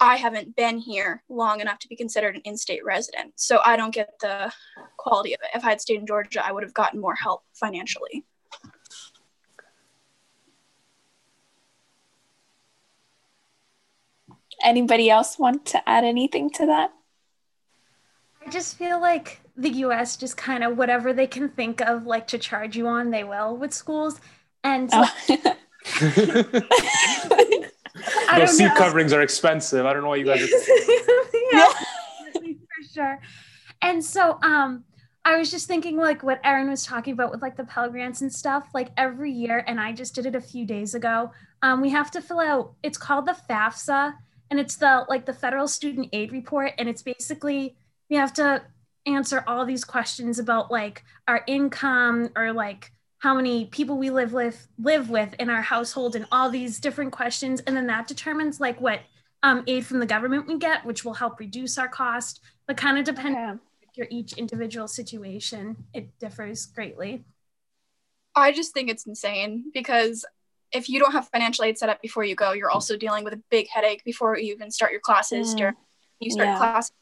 I 0.00 0.16
haven't 0.16 0.54
been 0.54 0.78
here 0.78 1.22
long 1.28 1.60
enough 1.60 1.78
to 1.80 1.88
be 1.88 1.96
considered 1.96 2.36
an 2.36 2.42
in-state 2.42 2.84
resident. 2.84 3.34
So 3.36 3.60
I 3.64 3.76
don't 3.76 3.94
get 3.94 4.10
the 4.20 4.52
quality 4.96 5.34
of 5.34 5.40
it. 5.42 5.56
If 5.56 5.64
I 5.64 5.70
had 5.70 5.80
stayed 5.80 5.98
in 6.00 6.06
Georgia, 6.06 6.44
I 6.44 6.52
would 6.52 6.62
have 6.62 6.74
gotten 6.74 7.00
more 7.00 7.14
help 7.14 7.42
financially. 7.54 8.24
Anybody 14.62 15.10
else 15.10 15.38
want 15.38 15.64
to 15.66 15.88
add 15.88 16.04
anything 16.04 16.50
to 16.50 16.66
that? 16.66 16.90
I 18.44 18.50
just 18.50 18.76
feel 18.76 19.00
like 19.00 19.40
the 19.56 19.70
US 19.70 20.16
just 20.16 20.36
kind 20.36 20.64
of 20.64 20.76
whatever 20.76 21.12
they 21.12 21.26
can 21.26 21.48
think 21.48 21.80
of 21.80 22.06
like 22.06 22.26
to 22.28 22.38
charge 22.38 22.76
you 22.76 22.86
on, 22.86 23.10
they 23.10 23.24
will 23.24 23.56
with 23.56 23.74
schools. 23.74 24.20
And 24.64 24.90
Oh. 24.92 25.08
Those 28.36 28.56
seat 28.56 28.66
know. 28.66 28.74
coverings 28.76 29.12
are 29.12 29.22
expensive. 29.22 29.86
I 29.86 29.92
don't 29.92 30.02
know 30.02 30.08
why 30.10 30.16
you 30.16 30.24
guys 30.24 30.42
are. 30.42 30.46
yeah, 31.52 31.72
for 32.34 32.82
sure. 32.92 33.18
And 33.82 34.04
so 34.04 34.38
um 34.42 34.84
I 35.24 35.36
was 35.36 35.50
just 35.50 35.68
thinking 35.68 35.96
like 35.98 36.22
what 36.22 36.40
Erin 36.44 36.70
was 36.70 36.84
talking 36.84 37.12
about 37.12 37.30
with 37.30 37.42
like 37.42 37.56
the 37.56 37.64
Pell 37.64 37.90
Grants 37.90 38.22
and 38.22 38.32
stuff. 38.32 38.68
Like 38.72 38.88
every 38.96 39.30
year, 39.30 39.62
and 39.66 39.78
I 39.78 39.92
just 39.92 40.14
did 40.14 40.24
it 40.24 40.34
a 40.34 40.40
few 40.40 40.64
days 40.64 40.94
ago. 40.94 41.32
Um, 41.62 41.82
we 41.82 41.90
have 41.90 42.10
to 42.12 42.22
fill 42.22 42.40
out. 42.40 42.72
It's 42.82 42.96
called 42.96 43.26
the 43.26 43.36
FAFSA, 43.50 44.14
and 44.50 44.58
it's 44.58 44.76
the 44.76 45.04
like 45.08 45.26
the 45.26 45.32
Federal 45.32 45.68
Student 45.68 46.08
Aid 46.12 46.32
Report, 46.32 46.72
and 46.78 46.88
it's 46.88 47.02
basically 47.02 47.76
we 48.10 48.16
have 48.16 48.32
to 48.34 48.62
answer 49.06 49.44
all 49.46 49.64
these 49.64 49.84
questions 49.84 50.38
about 50.38 50.70
like 50.70 51.02
our 51.26 51.42
income 51.46 52.30
or 52.36 52.52
like 52.52 52.92
how 53.18 53.34
many 53.34 53.66
people 53.66 53.98
we 53.98 54.10
live 54.10 54.32
with 54.32 54.68
live 54.78 55.10
with 55.10 55.34
in 55.38 55.50
our 55.50 55.62
household 55.62 56.14
and 56.14 56.26
all 56.30 56.50
these 56.50 56.78
different 56.78 57.12
questions. 57.12 57.60
And 57.60 57.76
then 57.76 57.86
that 57.88 58.06
determines 58.06 58.60
like 58.60 58.80
what 58.80 59.00
um, 59.42 59.64
aid 59.66 59.86
from 59.86 59.98
the 60.00 60.06
government 60.06 60.46
we 60.46 60.58
get 60.58 60.84
which 60.84 61.04
will 61.04 61.14
help 61.14 61.40
reduce 61.40 61.78
our 61.78 61.88
cost. 61.88 62.40
But 62.66 62.76
kind 62.76 62.98
of 62.98 63.04
depends 63.04 63.36
yeah. 63.36 63.50
on 63.50 63.60
your 63.94 64.06
each 64.10 64.34
individual 64.34 64.86
situation 64.86 65.76
it 65.92 66.18
differs 66.18 66.66
greatly. 66.66 67.24
I 68.34 68.52
just 68.52 68.72
think 68.72 68.88
it's 68.88 69.06
insane 69.06 69.70
because 69.74 70.24
if 70.72 70.88
you 70.88 70.98
don't 70.98 71.12
have 71.12 71.28
financial 71.28 71.64
aid 71.64 71.78
set 71.78 71.88
up 71.88 72.00
before 72.02 72.24
you 72.24 72.34
go 72.34 72.52
you're 72.52 72.70
also 72.70 72.96
dealing 72.96 73.24
with 73.24 73.32
a 73.32 73.42
big 73.50 73.68
headache 73.68 74.02
before 74.04 74.38
you 74.38 74.54
even 74.54 74.70
start 74.70 74.92
your 74.92 75.00
classes 75.00 75.54
mm. 75.54 75.72
you 76.20 76.30
start 76.30 76.48
yeah. 76.48 76.58
class 76.58 76.92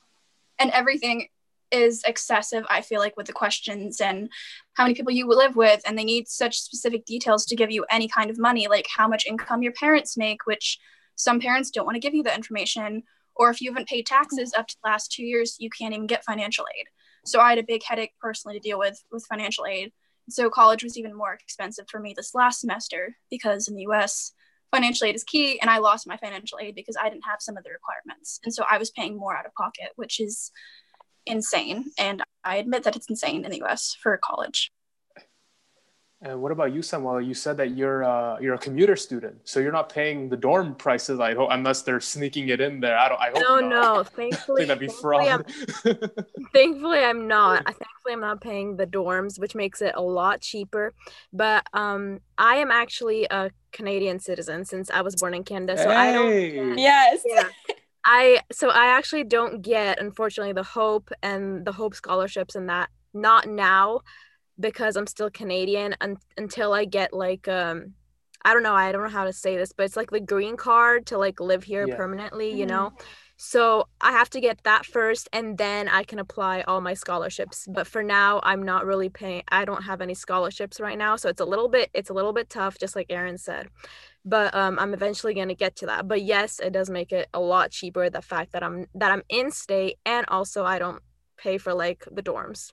and 0.58 0.70
everything 0.70 1.28
is 1.72 2.02
excessive 2.06 2.64
i 2.70 2.80
feel 2.80 3.00
like 3.00 3.16
with 3.16 3.26
the 3.26 3.32
questions 3.32 4.00
and 4.00 4.30
how 4.74 4.84
many 4.84 4.94
people 4.94 5.12
you 5.12 5.26
live 5.26 5.56
with 5.56 5.80
and 5.84 5.98
they 5.98 6.04
need 6.04 6.28
such 6.28 6.60
specific 6.60 7.04
details 7.04 7.44
to 7.44 7.56
give 7.56 7.70
you 7.70 7.84
any 7.90 8.06
kind 8.06 8.30
of 8.30 8.38
money 8.38 8.68
like 8.68 8.86
how 8.94 9.08
much 9.08 9.26
income 9.26 9.62
your 9.62 9.72
parents 9.72 10.16
make 10.16 10.46
which 10.46 10.78
some 11.16 11.40
parents 11.40 11.70
don't 11.70 11.84
want 11.84 11.96
to 11.96 12.00
give 12.00 12.14
you 12.14 12.22
the 12.22 12.34
information 12.34 13.02
or 13.34 13.50
if 13.50 13.60
you 13.60 13.70
haven't 13.70 13.88
paid 13.88 14.06
taxes 14.06 14.54
up 14.56 14.66
to 14.68 14.76
the 14.82 14.88
last 14.88 15.10
two 15.10 15.24
years 15.24 15.56
you 15.58 15.68
can't 15.68 15.92
even 15.92 16.06
get 16.06 16.24
financial 16.24 16.64
aid 16.78 16.86
so 17.24 17.40
i 17.40 17.48
had 17.48 17.58
a 17.58 17.64
big 17.64 17.82
headache 17.82 18.12
personally 18.20 18.56
to 18.56 18.68
deal 18.68 18.78
with 18.78 19.02
with 19.10 19.26
financial 19.26 19.66
aid 19.66 19.92
so 20.28 20.50
college 20.50 20.82
was 20.82 20.96
even 20.96 21.14
more 21.14 21.32
expensive 21.32 21.86
for 21.88 22.00
me 22.00 22.14
this 22.16 22.34
last 22.34 22.60
semester 22.60 23.16
because 23.30 23.68
in 23.68 23.74
the 23.74 23.84
us 23.84 24.32
financial 24.72 25.06
aid 25.06 25.14
is 25.14 25.24
key 25.24 25.60
and 25.60 25.70
i 25.70 25.78
lost 25.78 26.06
my 26.06 26.16
financial 26.16 26.58
aid 26.60 26.74
because 26.74 26.96
i 27.00 27.08
didn't 27.08 27.24
have 27.24 27.40
some 27.40 27.56
of 27.56 27.64
the 27.64 27.70
requirements 27.70 28.40
and 28.44 28.52
so 28.52 28.64
i 28.70 28.78
was 28.78 28.90
paying 28.90 29.16
more 29.16 29.36
out 29.36 29.46
of 29.46 29.54
pocket 29.54 29.90
which 29.96 30.20
is 30.20 30.50
insane. 31.26 31.86
And 31.98 32.22
I 32.44 32.56
admit 32.56 32.84
that 32.84 32.96
it's 32.96 33.10
insane 33.10 33.44
in 33.44 33.50
the 33.50 33.62
US 33.64 33.96
for 34.00 34.16
college. 34.16 34.72
And 36.26 36.42
what 36.42 36.50
about 36.50 36.74
you, 36.74 36.82
Samuel? 36.82 37.20
You 37.20 37.34
said 37.34 37.56
that 37.58 37.76
you're 37.76 38.02
uh, 38.02 38.40
you're 38.40 38.54
a 38.54 38.58
commuter 38.58 38.96
student, 38.96 39.36
so 39.44 39.60
you're 39.60 39.70
not 39.70 39.88
paying 39.88 40.28
the 40.28 40.36
dorm 40.36 40.74
prices. 40.74 41.20
I 41.20 41.34
hope, 41.34 41.50
unless 41.52 41.82
they're 41.82 42.00
sneaking 42.00 42.48
it 42.48 42.60
in 42.60 42.80
there. 42.80 42.98
I 42.98 43.08
don't. 43.08 43.20
I 43.20 43.26
hope. 43.26 43.36
No, 43.36 43.60
not. 43.60 43.68
no. 43.68 44.02
Thankfully, 44.16 44.64
that'd 44.64 44.80
be 44.80 44.88
fraud. 44.88 45.28
I'm, 45.28 45.44
thankfully, 46.52 46.98
I'm 46.98 47.28
not. 47.28 47.64
Thankfully, 47.64 48.12
I'm 48.12 48.20
not 48.20 48.40
paying 48.40 48.76
the 48.76 48.88
dorms, 48.88 49.38
which 49.38 49.54
makes 49.54 49.80
it 49.80 49.94
a 49.94 50.02
lot 50.02 50.40
cheaper. 50.40 50.94
But 51.32 51.64
um, 51.72 52.18
I 52.36 52.56
am 52.56 52.72
actually 52.72 53.28
a 53.30 53.52
Canadian 53.70 54.18
citizen 54.18 54.64
since 54.64 54.90
I 54.90 55.02
was 55.02 55.14
born 55.14 55.32
in 55.32 55.44
Canada, 55.44 55.76
so 55.76 55.88
hey. 55.90 55.96
I 55.96 56.12
don't. 56.12 56.78
Yes. 56.78 57.22
Yeah. 57.24 57.48
I 58.04 58.40
so 58.50 58.70
I 58.70 58.86
actually 58.86 59.24
don't 59.24 59.62
get 59.62 60.00
unfortunately 60.00 60.54
the 60.54 60.64
hope 60.64 61.10
and 61.22 61.64
the 61.64 61.72
hope 61.72 61.94
scholarships 61.94 62.56
and 62.56 62.68
that 62.68 62.88
not 63.14 63.48
now 63.48 64.00
because 64.58 64.96
I'm 64.96 65.06
still 65.06 65.30
Canadian 65.30 65.94
un- 66.00 66.18
until 66.36 66.72
I 66.72 66.84
get 66.84 67.12
like 67.12 67.48
um 67.48 67.94
I 68.42 68.52
don't 68.52 68.62
know 68.62 68.74
I 68.74 68.92
don't 68.92 69.02
know 69.02 69.08
how 69.08 69.24
to 69.24 69.32
say 69.32 69.56
this 69.56 69.72
but 69.72 69.84
it's 69.84 69.96
like 69.96 70.10
the 70.10 70.20
green 70.20 70.56
card 70.56 71.06
to 71.06 71.18
like 71.18 71.40
live 71.40 71.64
here 71.64 71.86
yeah. 71.86 71.96
permanently 71.96 72.52
you 72.52 72.66
know 72.66 72.90
mm-hmm. 72.90 73.04
so 73.36 73.88
I 74.00 74.12
have 74.12 74.30
to 74.30 74.40
get 74.40 74.62
that 74.64 74.86
first 74.86 75.28
and 75.32 75.58
then 75.58 75.88
I 75.88 76.04
can 76.04 76.18
apply 76.18 76.62
all 76.62 76.80
my 76.80 76.94
scholarships 76.94 77.66
but 77.68 77.86
for 77.86 78.02
now 78.02 78.40
I'm 78.42 78.62
not 78.62 78.86
really 78.86 79.08
paying 79.08 79.42
I 79.48 79.64
don't 79.64 79.82
have 79.82 80.00
any 80.00 80.14
scholarships 80.14 80.80
right 80.80 80.98
now 80.98 81.16
so 81.16 81.28
it's 81.28 81.40
a 81.40 81.44
little 81.44 81.68
bit 81.68 81.90
it's 81.92 82.10
a 82.10 82.14
little 82.14 82.32
bit 82.32 82.48
tough 82.48 82.78
just 82.78 82.96
like 82.96 83.06
Erin 83.10 83.38
said 83.38 83.68
but 84.26 84.52
um, 84.56 84.76
I'm 84.80 84.92
eventually 84.92 85.34
going 85.34 85.48
to 85.48 85.54
get 85.54 85.76
to 85.76 85.86
that. 85.86 86.08
But 86.08 86.20
yes, 86.20 86.58
it 86.58 86.72
does 86.72 86.90
make 86.90 87.12
it 87.12 87.28
a 87.32 87.38
lot 87.38 87.70
cheaper 87.70 88.10
the 88.10 88.20
fact 88.20 88.52
that 88.52 88.64
I'm 88.64 88.86
that 88.96 89.12
I'm 89.12 89.22
in 89.28 89.52
state 89.52 89.98
and 90.04 90.26
also 90.28 90.64
I 90.64 90.80
don't 90.80 91.00
pay 91.38 91.58
for 91.58 91.72
like 91.72 92.04
the 92.10 92.22
dorms. 92.22 92.72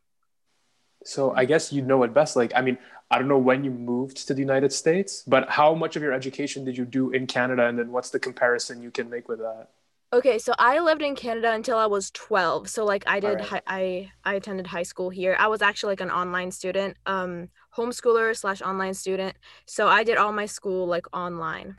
So 1.04 1.34
I 1.36 1.46
guess 1.46 1.72
you 1.74 1.82
know 1.82 2.04
it 2.04 2.14
best. 2.14 2.36
Like, 2.36 2.52
I 2.56 2.62
mean, 2.62 2.78
I 3.12 3.20
don't 3.20 3.28
know 3.28 3.38
when 3.38 3.64
you 3.64 3.72
moved 3.72 4.28
to 4.28 4.34
the 4.34 4.40
United 4.40 4.74
States, 4.74 5.24
but 5.28 5.50
how 5.50 5.76
much 5.76 5.96
of 5.96 6.02
your 6.02 6.14
education 6.14 6.66
did 6.66 6.78
you 6.78 6.86
do 6.86 7.12
in 7.12 7.28
Canada, 7.28 7.68
and 7.68 7.78
then 7.78 7.92
what's 7.92 8.10
the 8.10 8.20
comparison 8.20 8.82
you 8.82 8.92
can 8.92 9.10
make 9.10 9.28
with 9.28 9.40
that? 9.40 9.70
Okay, 10.14 10.38
so 10.38 10.54
I 10.60 10.78
lived 10.80 11.02
in 11.02 11.16
Canada 11.16 11.52
until 11.52 11.78
I 11.78 11.88
was 11.88 12.12
12. 12.12 12.70
So 12.70 12.86
like 12.86 13.04
I 13.08 13.20
did 13.20 13.40
right. 13.40 13.42
hi- 13.42 13.62
I 13.66 14.12
I 14.24 14.36
attended 14.36 14.68
high 14.68 14.84
school 14.84 15.10
here. 15.10 15.36
I 15.40 15.48
was 15.48 15.64
actually 15.64 15.94
like 15.94 16.02
an 16.02 16.12
online 16.12 16.52
student. 16.52 16.98
Um 17.08 17.50
homeschooler 17.76 18.38
slash 18.38 18.62
online 18.62 18.94
student. 18.94 19.36
So 19.66 19.88
I 19.88 20.04
did 20.04 20.18
all 20.18 20.32
my 20.32 20.46
school 20.46 20.86
like 20.86 21.08
online. 21.14 21.76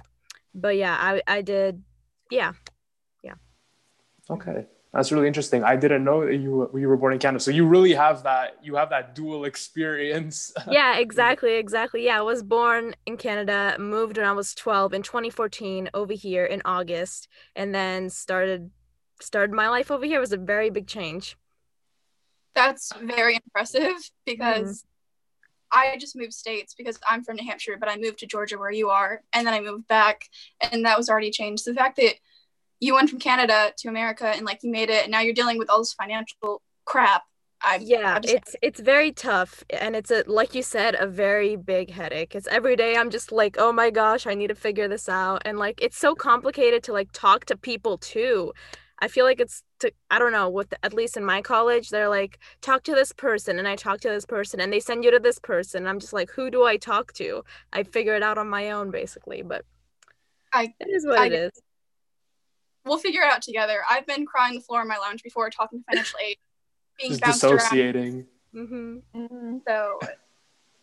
But 0.52 0.76
yeah, 0.76 0.96
I 0.98 1.22
I 1.28 1.42
did 1.42 1.84
yeah. 2.28 2.54
Yeah. 3.22 3.34
Okay. 4.28 4.66
That's 4.94 5.10
really 5.10 5.26
interesting. 5.26 5.64
I 5.64 5.74
didn't 5.74 6.04
know 6.04 6.24
that 6.24 6.36
you 6.36 6.70
you 6.72 6.88
were 6.88 6.96
born 6.96 7.12
in 7.12 7.18
Canada. 7.18 7.42
So 7.42 7.50
you 7.50 7.66
really 7.66 7.94
have 7.94 8.22
that 8.22 8.58
you 8.62 8.76
have 8.76 8.90
that 8.90 9.16
dual 9.16 9.44
experience. 9.44 10.52
yeah, 10.70 10.98
exactly, 10.98 11.54
exactly. 11.54 12.04
Yeah, 12.04 12.18
I 12.18 12.22
was 12.22 12.44
born 12.44 12.94
in 13.04 13.16
Canada, 13.16 13.74
moved 13.80 14.18
when 14.18 14.26
I 14.26 14.32
was 14.32 14.54
12 14.54 14.94
in 14.94 15.02
2014 15.02 15.90
over 15.94 16.12
here 16.12 16.44
in 16.44 16.62
August, 16.64 17.26
and 17.56 17.74
then 17.74 18.08
started 18.08 18.70
started 19.20 19.52
my 19.52 19.68
life 19.68 19.90
over 19.90 20.06
here. 20.06 20.18
It 20.18 20.20
was 20.20 20.32
a 20.32 20.36
very 20.36 20.70
big 20.70 20.86
change. 20.86 21.36
That's 22.54 22.92
very 23.02 23.34
impressive 23.34 23.96
because 24.24 24.82
mm 24.82 24.86
I 25.72 25.96
just 25.98 26.14
moved 26.14 26.32
states 26.32 26.72
because 26.72 27.00
I'm 27.08 27.24
from 27.24 27.34
New 27.34 27.44
Hampshire, 27.44 27.76
but 27.80 27.88
I 27.88 27.96
moved 27.96 28.18
to 28.20 28.26
Georgia 28.26 28.56
where 28.56 28.70
you 28.70 28.90
are, 28.90 29.22
and 29.32 29.44
then 29.44 29.54
I 29.54 29.60
moved 29.60 29.88
back, 29.88 30.28
and 30.70 30.84
that 30.84 30.96
was 30.96 31.10
already 31.10 31.32
changed. 31.32 31.64
The 31.64 31.74
fact 31.74 31.96
that 31.96 32.14
you 32.84 32.94
went 32.94 33.08
from 33.08 33.18
Canada 33.18 33.72
to 33.78 33.88
America 33.88 34.26
and 34.26 34.44
like 34.44 34.60
you 34.62 34.70
made 34.70 34.90
it, 34.90 35.04
and 35.04 35.10
now 35.10 35.20
you're 35.20 35.34
dealing 35.34 35.58
with 35.58 35.70
all 35.70 35.78
this 35.78 35.94
financial 35.94 36.62
crap. 36.84 37.22
I, 37.62 37.78
yeah, 37.82 38.18
just... 38.18 38.34
it's 38.34 38.56
it's 38.60 38.80
very 38.80 39.10
tough, 39.10 39.64
and 39.70 39.96
it's 39.96 40.10
a 40.10 40.22
like 40.26 40.54
you 40.54 40.62
said, 40.62 40.94
a 40.98 41.06
very 41.06 41.56
big 41.56 41.90
headache. 41.90 42.34
It's 42.34 42.46
every 42.48 42.76
day 42.76 42.96
I'm 42.96 43.08
just 43.08 43.32
like, 43.32 43.56
oh 43.58 43.72
my 43.72 43.90
gosh, 43.90 44.26
I 44.26 44.34
need 44.34 44.48
to 44.48 44.54
figure 44.54 44.86
this 44.86 45.08
out, 45.08 45.42
and 45.46 45.58
like 45.58 45.80
it's 45.80 45.96
so 45.96 46.14
complicated 46.14 46.82
to 46.84 46.92
like 46.92 47.08
talk 47.12 47.46
to 47.46 47.56
people 47.56 47.96
too. 47.96 48.52
I 48.98 49.08
feel 49.08 49.24
like 49.24 49.40
it's 49.40 49.62
to 49.80 49.92
I 50.10 50.18
don't 50.18 50.32
know 50.32 50.48
with 50.48 50.72
at 50.82 50.94
least 50.94 51.16
in 51.16 51.24
my 51.24 51.42
college 51.42 51.90
they're 51.90 52.08
like 52.08 52.38
talk 52.60 52.84
to 52.84 52.94
this 52.94 53.12
person 53.12 53.58
and 53.58 53.66
I 53.66 53.76
talk 53.76 54.00
to 54.00 54.08
this 54.08 54.24
person 54.24 54.60
and 54.60 54.72
they 54.72 54.80
send 54.80 55.04
you 55.04 55.10
to 55.10 55.18
this 55.18 55.38
person. 55.38 55.86
I'm 55.86 56.00
just 56.00 56.12
like 56.12 56.30
who 56.30 56.50
do 56.50 56.64
I 56.64 56.76
talk 56.76 57.12
to? 57.14 57.44
I 57.72 57.82
figure 57.82 58.14
it 58.14 58.22
out 58.22 58.38
on 58.38 58.48
my 58.48 58.70
own 58.70 58.90
basically, 58.90 59.42
but 59.42 59.64
I 60.52 60.72
it 60.80 60.88
is 60.88 61.04
what 61.04 61.18
I, 61.18 61.26
it 61.26 61.32
is. 61.32 61.50
We'll 62.84 62.98
figure 62.98 63.22
it 63.22 63.32
out 63.32 63.42
together. 63.42 63.82
I've 63.88 64.06
been 64.06 64.26
crying 64.26 64.54
the 64.54 64.60
floor 64.60 64.82
in 64.82 64.88
my 64.88 64.98
lounge 64.98 65.22
before 65.22 65.48
talking 65.50 65.80
to 65.80 65.84
financial 65.84 66.18
aid, 66.24 66.38
being 66.98 67.12
just 67.12 67.22
bounced 67.22 67.42
dissociating. 67.42 68.26
Mm-hmm. 68.54 68.96
Mm-hmm. 69.16 69.56
So 69.66 69.98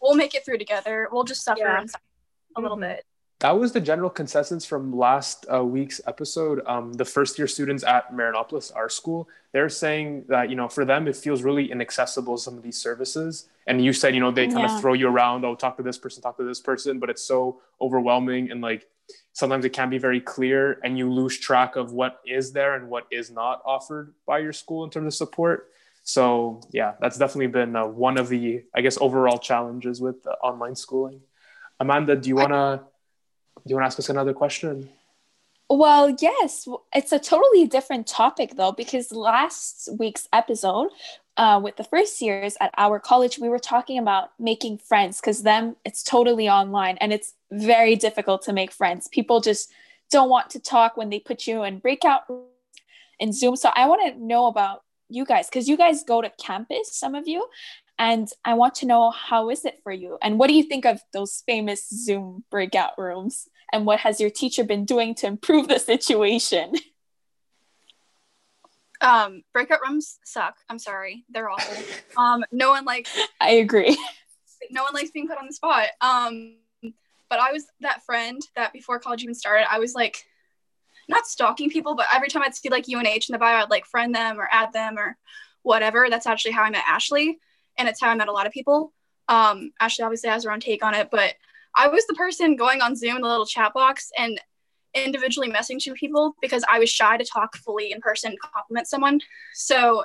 we'll 0.01 0.15
make 0.15 0.35
it 0.35 0.45
through 0.45 0.57
together. 0.57 1.07
We'll 1.11 1.23
just 1.23 1.43
suffer 1.43 1.59
yeah. 1.59 1.81
a 1.81 1.83
mm-hmm. 1.83 2.61
little 2.61 2.77
bit 2.77 3.05
that 3.41 3.57
was 3.57 3.71
the 3.71 3.81
general 3.81 4.09
consensus 4.09 4.65
from 4.65 4.95
last 4.95 5.47
uh, 5.51 5.65
week's 5.65 5.99
episode. 6.05 6.61
Um, 6.67 6.93
the 6.93 7.05
first 7.05 7.39
year 7.39 7.47
students 7.47 7.83
at 7.83 8.13
Marianopolis, 8.13 8.71
our 8.75 8.87
school, 8.87 9.27
they're 9.51 9.67
saying 9.67 10.25
that 10.29 10.51
you 10.51 10.55
know 10.55 10.69
for 10.69 10.85
them 10.85 11.07
it 11.07 11.15
feels 11.15 11.41
really 11.41 11.71
inaccessible 11.71 12.37
some 12.37 12.55
of 12.55 12.61
these 12.61 12.77
services. 12.77 13.49
And 13.65 13.83
you 13.83 13.93
said 13.93 14.13
you 14.13 14.21
know 14.21 14.29
they 14.29 14.45
kind 14.47 14.59
yeah. 14.59 14.75
of 14.75 14.81
throw 14.81 14.93
you 14.93 15.07
around. 15.07 15.43
Oh, 15.43 15.55
talk 15.55 15.75
to 15.77 15.83
this 15.83 15.97
person, 15.97 16.21
talk 16.21 16.37
to 16.37 16.43
this 16.43 16.59
person, 16.59 16.99
but 16.99 17.09
it's 17.09 17.23
so 17.23 17.61
overwhelming 17.81 18.51
and 18.51 18.61
like 18.61 18.87
sometimes 19.33 19.65
it 19.65 19.73
can 19.73 19.89
be 19.89 19.97
very 19.97 20.21
clear, 20.21 20.79
and 20.83 20.97
you 20.97 21.11
lose 21.11 21.37
track 21.37 21.75
of 21.75 21.93
what 21.93 22.19
is 22.25 22.51
there 22.51 22.75
and 22.75 22.89
what 22.89 23.07
is 23.11 23.31
not 23.31 23.61
offered 23.65 24.13
by 24.25 24.39
your 24.39 24.53
school 24.53 24.83
in 24.83 24.89
terms 24.89 25.07
of 25.07 25.13
support. 25.13 25.69
So 26.03 26.61
yeah, 26.71 26.93
that's 26.99 27.17
definitely 27.17 27.47
been 27.47 27.75
uh, 27.75 27.85
one 27.85 28.17
of 28.17 28.29
the 28.29 28.63
I 28.73 28.81
guess 28.81 28.97
overall 28.99 29.37
challenges 29.37 30.01
with 30.01 30.25
uh, 30.25 30.31
online 30.43 30.75
schooling. 30.75 31.21
Amanda, 31.79 32.15
do 32.15 32.29
you 32.29 32.35
want 32.35 32.51
to? 32.51 32.81
Do 33.65 33.71
you 33.71 33.75
want 33.75 33.83
to 33.83 33.87
ask 33.87 33.99
us 33.99 34.09
another 34.09 34.33
question? 34.33 34.89
Well, 35.69 36.09
yes. 36.19 36.67
It's 36.93 37.13
a 37.13 37.19
totally 37.19 37.65
different 37.65 38.05
topic, 38.05 38.55
though, 38.57 38.73
because 38.73 39.11
last 39.13 39.87
week's 39.97 40.27
episode 40.33 40.89
uh, 41.37 41.61
with 41.63 41.77
the 41.77 41.85
first 41.85 42.21
years 42.21 42.57
at 42.59 42.73
our 42.77 42.99
college, 42.99 43.39
we 43.39 43.47
were 43.47 43.59
talking 43.59 43.97
about 43.97 44.31
making 44.37 44.79
friends 44.79 45.21
because 45.21 45.43
them, 45.43 45.77
it's 45.85 46.03
totally 46.03 46.49
online 46.49 46.97
and 46.99 47.13
it's 47.13 47.35
very 47.51 47.95
difficult 47.95 48.43
to 48.43 48.53
make 48.53 48.71
friends. 48.71 49.07
People 49.07 49.41
just 49.41 49.71
don't 50.09 50.29
want 50.29 50.49
to 50.51 50.59
talk 50.59 50.97
when 50.97 51.09
they 51.09 51.19
put 51.19 51.47
you 51.47 51.63
in 51.63 51.79
breakout 51.79 52.21
in 53.19 53.33
Zoom. 53.33 53.55
So 53.55 53.71
I 53.75 53.87
want 53.87 54.13
to 54.13 54.19
know 54.23 54.47
about 54.47 54.83
you 55.09 55.25
guys 55.25 55.47
because 55.47 55.67
you 55.67 55.77
guys 55.77 56.03
go 56.03 56.21
to 56.21 56.31
campus, 56.41 56.95
some 56.95 57.15
of 57.15 57.27
you, 57.27 57.47
and 57.99 58.27
I 58.43 58.55
want 58.55 58.75
to 58.75 58.85
know 58.85 59.11
how 59.11 59.49
is 59.49 59.65
it 59.65 59.79
for 59.83 59.91
you 59.91 60.17
and 60.21 60.39
what 60.39 60.47
do 60.47 60.53
you 60.53 60.63
think 60.63 60.85
of 60.85 61.01
those 61.13 61.43
famous 61.45 61.87
Zoom 61.89 62.43
breakout 62.49 62.97
rooms 62.97 63.47
and 63.71 63.85
what 63.85 63.99
has 63.99 64.19
your 64.19 64.29
teacher 64.29 64.63
been 64.63 64.85
doing 64.85 65.13
to 65.15 65.27
improve 65.27 65.67
the 65.67 65.79
situation? 65.79 66.73
Um, 69.03 69.41
breakout 69.51 69.79
rooms 69.81 70.19
suck. 70.23 70.57
I'm 70.69 70.77
sorry, 70.77 71.25
they're 71.29 71.49
awful. 71.49 71.83
Um, 72.17 72.43
no 72.51 72.69
one 72.69 72.85
likes 72.85 73.09
I 73.39 73.53
agree. 73.53 73.97
no 74.69 74.83
one 74.83 74.93
likes 74.93 75.09
being 75.09 75.27
put 75.27 75.39
on 75.39 75.47
the 75.47 75.53
spot. 75.53 75.87
Um, 76.01 76.57
but 77.31 77.39
I 77.39 77.53
was 77.53 77.65
that 77.79 78.03
friend 78.03 78.41
that 78.57 78.73
before 78.73 78.99
college 78.99 79.23
even 79.23 79.33
started, 79.33 79.65
I 79.71 79.79
was 79.79 79.95
like 79.95 80.25
not 81.07 81.25
stalking 81.25 81.69
people, 81.69 81.95
but 81.95 82.07
every 82.13 82.27
time 82.27 82.43
I'd 82.43 82.53
see 82.53 82.67
like 82.67 82.89
UNH 82.89 83.05
in 83.05 83.31
the 83.31 83.37
bio, 83.37 83.63
I'd 83.63 83.69
like 83.69 83.85
friend 83.85 84.13
them 84.13 84.37
or 84.37 84.49
add 84.51 84.73
them 84.73 84.99
or 84.99 85.17
whatever. 85.63 86.07
That's 86.09 86.27
actually 86.27 86.51
how 86.51 86.63
I 86.63 86.69
met 86.69 86.83
Ashley, 86.85 87.39
and 87.77 87.87
it's 87.87 88.01
how 88.01 88.09
I 88.09 88.15
met 88.15 88.27
a 88.27 88.33
lot 88.33 88.47
of 88.47 88.51
people. 88.51 88.91
Um, 89.29 89.71
Ashley 89.79 90.03
obviously 90.03 90.29
has 90.29 90.43
her 90.43 90.51
own 90.51 90.59
take 90.59 90.83
on 90.83 90.93
it, 90.93 91.07
but 91.09 91.35
I 91.73 91.87
was 91.87 92.05
the 92.05 92.15
person 92.15 92.57
going 92.57 92.81
on 92.81 92.97
Zoom 92.97 93.15
in 93.15 93.21
the 93.21 93.29
little 93.29 93.45
chat 93.45 93.73
box 93.73 94.11
and 94.17 94.37
individually 94.93 95.49
messaging 95.49 95.93
people 95.93 96.35
because 96.41 96.65
I 96.69 96.79
was 96.79 96.89
shy 96.89 97.15
to 97.15 97.23
talk 97.23 97.55
fully 97.55 97.93
in 97.93 98.01
person, 98.01 98.35
compliment 98.53 98.89
someone. 98.89 99.21
So 99.53 100.03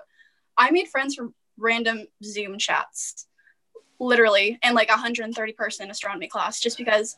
I 0.56 0.70
made 0.70 0.86
friends 0.86 1.16
from 1.16 1.34
random 1.58 2.06
Zoom 2.22 2.56
chats, 2.56 3.26
literally, 3.98 4.58
and 4.62 4.74
like 4.74 4.88
130 4.88 5.52
person 5.52 5.90
astronomy 5.90 6.28
class, 6.28 6.60
just 6.60 6.78
because 6.78 7.16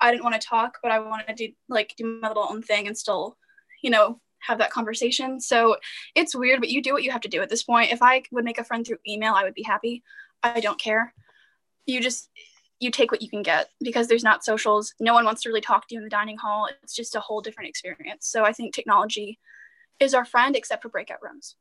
I 0.00 0.10
didn't 0.10 0.24
want 0.24 0.40
to 0.40 0.46
talk, 0.46 0.78
but 0.82 0.92
I 0.92 0.98
wanted 1.00 1.28
to 1.28 1.48
do 1.48 1.52
like 1.68 1.94
do 1.96 2.18
my 2.20 2.28
little 2.28 2.46
own 2.48 2.62
thing 2.62 2.86
and 2.86 2.96
still, 2.96 3.36
you 3.82 3.90
know, 3.90 4.20
have 4.40 4.58
that 4.58 4.70
conversation. 4.70 5.40
So 5.40 5.76
it's 6.14 6.34
weird, 6.34 6.60
but 6.60 6.70
you 6.70 6.82
do 6.82 6.92
what 6.92 7.02
you 7.02 7.10
have 7.10 7.22
to 7.22 7.28
do 7.28 7.42
at 7.42 7.48
this 7.48 7.62
point. 7.62 7.92
If 7.92 8.02
I 8.02 8.22
would 8.30 8.44
make 8.44 8.58
a 8.58 8.64
friend 8.64 8.86
through 8.86 8.98
email, 9.06 9.34
I 9.34 9.44
would 9.44 9.54
be 9.54 9.62
happy. 9.64 10.02
I 10.42 10.60
don't 10.60 10.80
care. 10.80 11.12
You 11.86 12.00
just 12.00 12.28
you 12.80 12.90
take 12.90 13.10
what 13.10 13.22
you 13.22 13.28
can 13.28 13.42
get 13.42 13.70
because 13.80 14.06
there's 14.06 14.22
not 14.22 14.44
socials. 14.44 14.94
No 15.00 15.12
one 15.12 15.24
wants 15.24 15.42
to 15.42 15.48
really 15.48 15.60
talk 15.60 15.88
to 15.88 15.94
you 15.94 16.00
in 16.00 16.04
the 16.04 16.10
dining 16.10 16.38
hall. 16.38 16.68
It's 16.82 16.94
just 16.94 17.16
a 17.16 17.20
whole 17.20 17.40
different 17.40 17.68
experience. 17.68 18.28
So 18.28 18.44
I 18.44 18.52
think 18.52 18.72
technology 18.72 19.38
is 19.98 20.14
our 20.14 20.24
friend 20.24 20.54
except 20.54 20.82
for 20.82 20.88
breakout 20.88 21.18
rooms. 21.22 21.56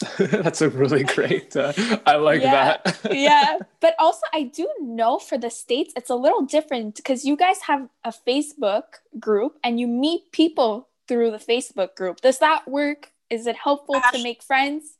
That's 0.18 0.60
a 0.62 0.68
really 0.68 1.04
great. 1.04 1.56
Uh, 1.56 1.72
I 2.06 2.16
like 2.16 2.40
Yeah. 2.42 2.76
that. 2.84 2.98
yeah 3.12 3.58
but 3.80 3.94
also 3.98 4.20
i 4.32 4.42
do 4.42 4.68
know 4.80 5.18
for 5.18 5.38
the 5.38 5.50
states 5.50 5.92
it's 5.96 6.10
a 6.10 6.14
little 6.14 6.42
different 6.42 6.96
because 6.96 7.24
you 7.24 7.36
guys 7.36 7.62
have 7.62 7.88
a 8.04 8.12
facebook 8.26 8.84
group 9.18 9.58
and 9.64 9.78
you 9.80 9.86
meet 9.86 10.30
people 10.32 10.88
through 11.06 11.30
the 11.30 11.38
facebook 11.38 11.94
group 11.96 12.20
does 12.20 12.38
that 12.38 12.66
work 12.68 13.12
is 13.30 13.46
it 13.46 13.56
helpful 13.56 14.00
to 14.12 14.22
make 14.22 14.42
friends 14.42 14.94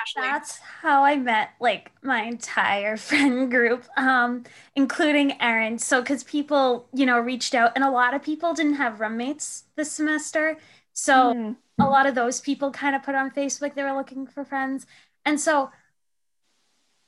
Ashley. 0.00 0.22
That's 0.22 0.58
how 0.58 1.04
I 1.04 1.16
met 1.16 1.50
like 1.60 1.90
my 2.02 2.22
entire 2.22 2.96
friend 3.08 3.50
group, 3.50 3.84
um, 3.98 4.44
including 4.74 5.40
Erin. 5.40 5.78
So, 5.78 6.00
because 6.00 6.24
people, 6.24 6.88
you 6.94 7.04
know, 7.04 7.18
reached 7.18 7.54
out, 7.54 7.72
and 7.74 7.84
a 7.84 7.90
lot 7.90 8.14
of 8.14 8.22
people 8.22 8.54
didn't 8.54 8.76
have 8.76 9.00
roommates 9.00 9.64
this 9.76 9.92
semester. 9.92 10.56
So, 10.94 11.34
Hmm. 11.34 11.52
A 11.78 11.86
lot 11.86 12.06
of 12.06 12.14
those 12.14 12.40
people 12.40 12.70
kind 12.70 12.94
of 12.94 13.02
put 13.02 13.14
on 13.14 13.30
Facebook 13.30 13.74
they 13.74 13.82
were 13.82 13.96
looking 13.96 14.26
for 14.26 14.44
friends. 14.44 14.86
And 15.24 15.40
so 15.40 15.70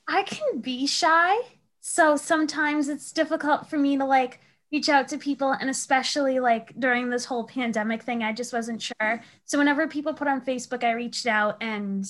I 0.09 0.23
can 0.23 0.61
be 0.61 0.87
shy. 0.87 1.37
So 1.81 2.17
sometimes 2.17 2.89
it's 2.89 3.13
difficult 3.13 3.69
for 3.69 3.79
me 3.79 3.97
to 3.99 4.05
like 4.05 4.41
reach 4.73 4.89
out 4.89 5.09
to 5.09 5.19
people. 5.19 5.53
And 5.53 5.71
especially 5.71 6.41
like 6.41 6.73
during 6.79 7.11
this 7.11 7.25
whole 7.25 7.45
pandemic 7.45 8.03
thing, 8.03 8.23
I 8.23 8.33
just 8.33 8.53
wasn't 8.53 8.83
sure. 8.83 9.23
So 9.45 9.59
whenever 9.59 9.87
people 9.87 10.15
put 10.15 10.29
on 10.29 10.41
Facebook, 10.41 10.83
I 10.83 10.93
reached 10.93 11.27
out 11.27 11.59
and, 11.61 12.05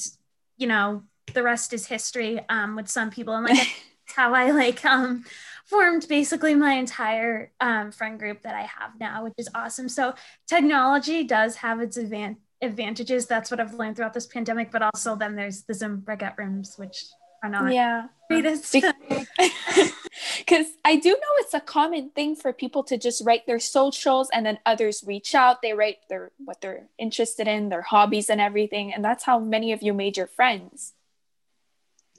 you 0.56 0.66
know, 0.66 1.02
the 1.32 1.42
rest 1.42 1.72
is 1.72 1.86
history 1.86 2.40
um, 2.48 2.76
with 2.76 2.88
some 2.88 3.10
people. 3.10 3.34
And 3.34 3.46
like 3.46 3.56
that's 4.06 4.16
how 4.16 4.34
I 4.34 4.50
like 4.50 4.84
um, 4.84 5.24
formed 5.66 6.06
basically 6.08 6.54
my 6.54 6.74
entire 6.74 7.50
um, 7.60 7.90
friend 7.90 8.18
group 8.18 8.42
that 8.42 8.54
I 8.54 8.62
have 8.62 8.98
now, 9.00 9.24
which 9.24 9.34
is 9.38 9.48
awesome. 9.54 9.88
So 9.88 10.14
technology 10.46 11.24
does 11.24 11.56
have 11.56 11.80
its 11.80 11.98
advan- 11.98 12.36
advantages. 12.64 13.26
That's 13.26 13.50
what 13.50 13.60
I've 13.60 13.74
learned 13.74 13.96
throughout 13.96 14.14
this 14.14 14.26
pandemic. 14.26 14.70
But 14.70 14.82
also 14.82 15.14
then 15.16 15.36
there's 15.36 15.62
the 15.62 15.74
Zoom 15.74 16.00
breakout 16.00 16.36
rooms, 16.38 16.74
which 16.76 17.04
are 17.42 17.50
not 17.50 17.72
yeah 17.74 18.06
greatest. 18.30 18.72
because 18.72 18.94
i 20.84 20.96
do 20.96 21.10
know 21.10 21.32
it's 21.40 21.52
a 21.52 21.60
common 21.60 22.08
thing 22.08 22.34
for 22.34 22.54
people 22.54 22.82
to 22.82 22.96
just 22.96 23.22
write 23.26 23.46
their 23.46 23.58
socials 23.60 24.30
and 24.32 24.46
then 24.46 24.58
others 24.64 25.04
reach 25.06 25.34
out 25.34 25.60
they 25.60 25.74
write 25.74 25.98
their 26.08 26.30
what 26.38 26.62
they're 26.62 26.86
interested 26.98 27.46
in 27.46 27.68
their 27.68 27.82
hobbies 27.82 28.30
and 28.30 28.40
everything 28.40 28.94
and 28.94 29.04
that's 29.04 29.24
how 29.24 29.38
many 29.38 29.72
of 29.72 29.82
you 29.82 29.92
made 29.92 30.16
your 30.16 30.26
friends 30.26 30.94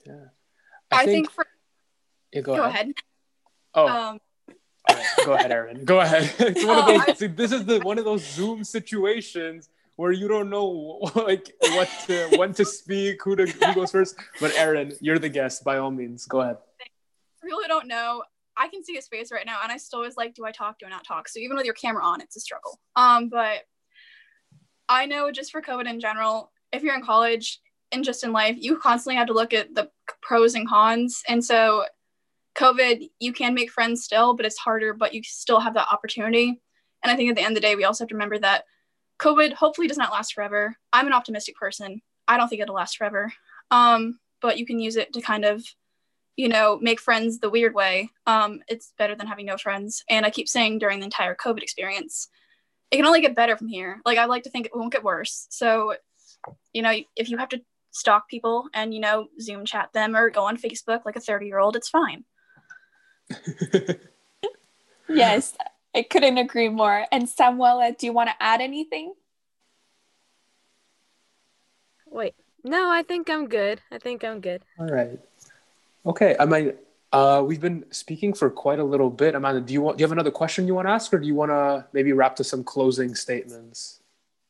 Yeah. 0.06 0.26
I, 0.92 1.06
think, 1.06 1.32
for 1.32 1.46
Yeah, 2.32 2.42
go, 2.42 2.56
go 2.58 2.64
ahead. 2.64 2.74
ahead. 2.86 2.94
Oh, 3.74 3.88
Um, 3.88 4.20
all 4.88 4.96
right. 4.96 5.06
Go 5.26 5.34
ahead, 5.34 5.52
Erin. 5.52 5.86
Go 5.86 6.00
ahead. 6.02 6.32
it's 6.40 6.64
one 6.64 6.78
of 6.78 6.86
Oh, 6.88 7.04
those. 7.08 7.18
see, 7.18 7.28
this 7.28 7.52
is 7.52 7.66
the 7.66 7.80
one 7.80 7.98
of 7.98 8.06
those 8.06 8.24
Zoom 8.24 8.64
situations 8.64 9.70
where 9.96 10.12
you 10.12 10.28
don't 10.28 10.50
know 10.50 11.00
like 11.16 11.54
what 11.62 11.90
to, 12.08 12.38
when 12.38 12.54
to 12.54 12.66
speak, 12.66 13.24
who 13.24 13.36
to 13.36 13.46
who 13.46 13.74
goes 13.74 13.92
first. 13.92 14.16
But 14.40 14.54
Erin, 14.56 14.94
you're 15.02 15.20
the 15.20 15.30
guest. 15.30 15.64
By 15.64 15.78
all 15.78 15.92
means, 15.92 16.26
go 16.26 16.42
ahead. 16.42 16.58
people 17.44 17.60
who 17.62 17.68
don't 17.68 17.88
know, 17.88 18.24
I 18.58 18.68
can 18.68 18.84
see 18.84 18.94
his 18.94 19.08
face 19.08 19.32
right 19.32 19.46
now, 19.46 19.60
and 19.64 19.72
I 19.72 19.78
still 19.78 20.02
was 20.02 20.18
like, 20.18 20.34
do 20.34 20.46
I 20.46 20.52
talk? 20.52 20.80
Do 20.80 20.86
I 20.86 20.90
not 20.90 21.06
talk? 21.06 21.28
So 21.28 21.40
even 21.40 21.58
with 21.58 21.66
your 21.66 21.74
camera 21.74 22.04
on, 22.04 22.22
it's 22.22 22.36
a 22.36 22.40
struggle. 22.40 22.80
Um, 22.96 23.30
but 23.30 23.64
I 24.88 25.06
know 25.06 25.32
just 25.32 25.52
for 25.52 25.62
COVID 25.62 25.90
in 25.90 26.00
general, 26.00 26.52
if 26.72 26.84
you're 26.84 26.96
in 26.96 27.04
college 27.04 27.60
and 27.92 28.04
just 28.04 28.24
in 28.24 28.32
life, 28.32 28.56
you 28.60 28.78
constantly 28.78 29.18
have 29.18 29.28
to 29.28 29.34
look 29.34 29.54
at 29.54 29.74
the 29.74 29.90
pros 30.22 30.56
and 30.56 30.68
cons. 30.68 31.22
And 31.28 31.44
so, 31.44 31.86
COVID, 32.58 33.10
you 33.20 33.34
can 33.34 33.54
make 33.54 33.70
friends 33.70 34.04
still, 34.04 34.34
but 34.34 34.46
it's 34.46 34.58
harder, 34.58 34.94
but 34.94 35.14
you 35.14 35.22
still 35.24 35.60
have 35.60 35.74
that 35.74 35.88
opportunity. 35.92 36.62
And 37.04 37.12
I 37.12 37.16
think 37.16 37.30
at 37.30 37.36
the 37.36 37.42
end 37.42 37.58
of 37.58 37.62
the 37.62 37.68
day, 37.68 37.76
we 37.76 37.84
also 37.84 38.04
have 38.04 38.10
to 38.10 38.16
remember 38.16 38.40
that 38.40 38.64
COVID 39.20 39.54
hopefully 39.54 39.88
does 39.88 39.98
not 39.98 40.12
last 40.12 40.34
forever. 40.34 40.76
I'm 40.92 41.08
an 41.08 41.14
optimistic 41.14 41.56
person. 41.56 42.02
I 42.28 42.38
don't 42.38 42.48
think 42.48 42.62
it'll 42.62 42.76
last 42.76 42.98
forever. 42.98 43.32
Um, 43.72 44.20
but 44.42 44.58
you 44.58 44.66
can 44.66 44.80
use 44.80 44.96
it 44.96 45.14
to 45.14 45.22
kind 45.22 45.46
of 45.46 45.64
you 46.36 46.50
know, 46.50 46.78
make 46.82 47.00
friends 47.00 47.40
the 47.40 47.50
weird 47.50 47.74
way. 47.74 48.10
Um, 48.28 48.62
it's 48.68 48.94
better 48.98 49.16
than 49.16 49.28
having 49.28 49.46
no 49.46 49.58
friends. 49.58 50.04
And 50.10 50.26
I 50.26 50.30
keep 50.30 50.50
saying 50.50 50.80
during 50.80 51.00
the 51.00 51.06
entire 51.06 51.36
COVID 51.36 51.62
experience, 51.62 52.28
it 52.92 52.98
can 52.98 53.06
only 53.06 53.22
get 53.22 53.36
better 53.36 53.56
from 53.56 53.68
here. 53.68 54.02
Like 54.06 54.18
I 54.18 54.26
like 54.26 54.44
to 54.44 54.50
think 54.50 54.66
it 54.66 54.76
won't 54.76 54.92
get 54.92 55.04
worse. 55.04 55.48
So, 55.50 55.96
you 56.74 56.82
know, 56.82 56.94
if 57.16 57.30
you 57.30 57.38
have 57.38 57.50
to 57.50 57.62
stalk 57.92 58.28
people 58.28 58.68
and 58.74 58.94
you 58.94 59.00
know 59.00 59.28
Zoom 59.40 59.66
chat 59.66 59.90
them 59.94 60.16
or 60.16 60.30
go 60.30 60.44
on 60.44 60.58
Facebook 60.58 61.06
like 61.06 61.16
a 61.16 61.22
thirty 61.22 61.46
year 61.48 61.60
old, 61.60 61.76
it's 61.78 61.90
fine. 61.90 62.26
yes 65.10 65.56
i 65.96 66.04
couldn't 66.04 66.38
agree 66.38 66.70
more 66.70 67.06
and 67.12 67.28
samuela 67.28 67.98
do 67.98 68.06
you 68.06 68.14
want 68.14 68.30
to 68.30 68.36
add 68.40 68.62
anything 68.62 69.14
Wait, 72.08 72.34
no, 72.64 72.90
I 72.90 73.04
think 73.04 73.30
I'm 73.30 73.48
good. 73.50 73.82
I 73.92 73.98
think 73.98 74.24
I'm 74.24 74.40
good. 74.40 74.64
All 74.80 74.88
right. 74.88 75.20
Okay. 76.06 76.36
I 76.40 76.46
might. 76.46 76.78
Uh, 77.12 77.44
we've 77.46 77.60
been 77.60 77.84
speaking 77.92 78.34
for 78.34 78.50
quite 78.50 78.80
a 78.80 78.84
little 78.84 79.10
bit. 79.10 79.36
Amanda, 79.36 79.60
do 79.60 79.74
you 79.74 79.82
want? 79.82 79.98
Do 79.98 80.02
you 80.02 80.06
have 80.06 80.14
another 80.14 80.32
question 80.32 80.66
you 80.66 80.74
want 80.76 80.88
to 80.88 80.92
ask, 80.94 81.14
or 81.14 81.20
do 81.20 81.28
you 81.28 81.36
want 81.36 81.52
to 81.52 81.86
maybe 81.92 82.14
wrap 82.14 82.38
to 82.38 82.44
some 82.46 82.64
closing 82.64 83.16
statements? 83.16 84.00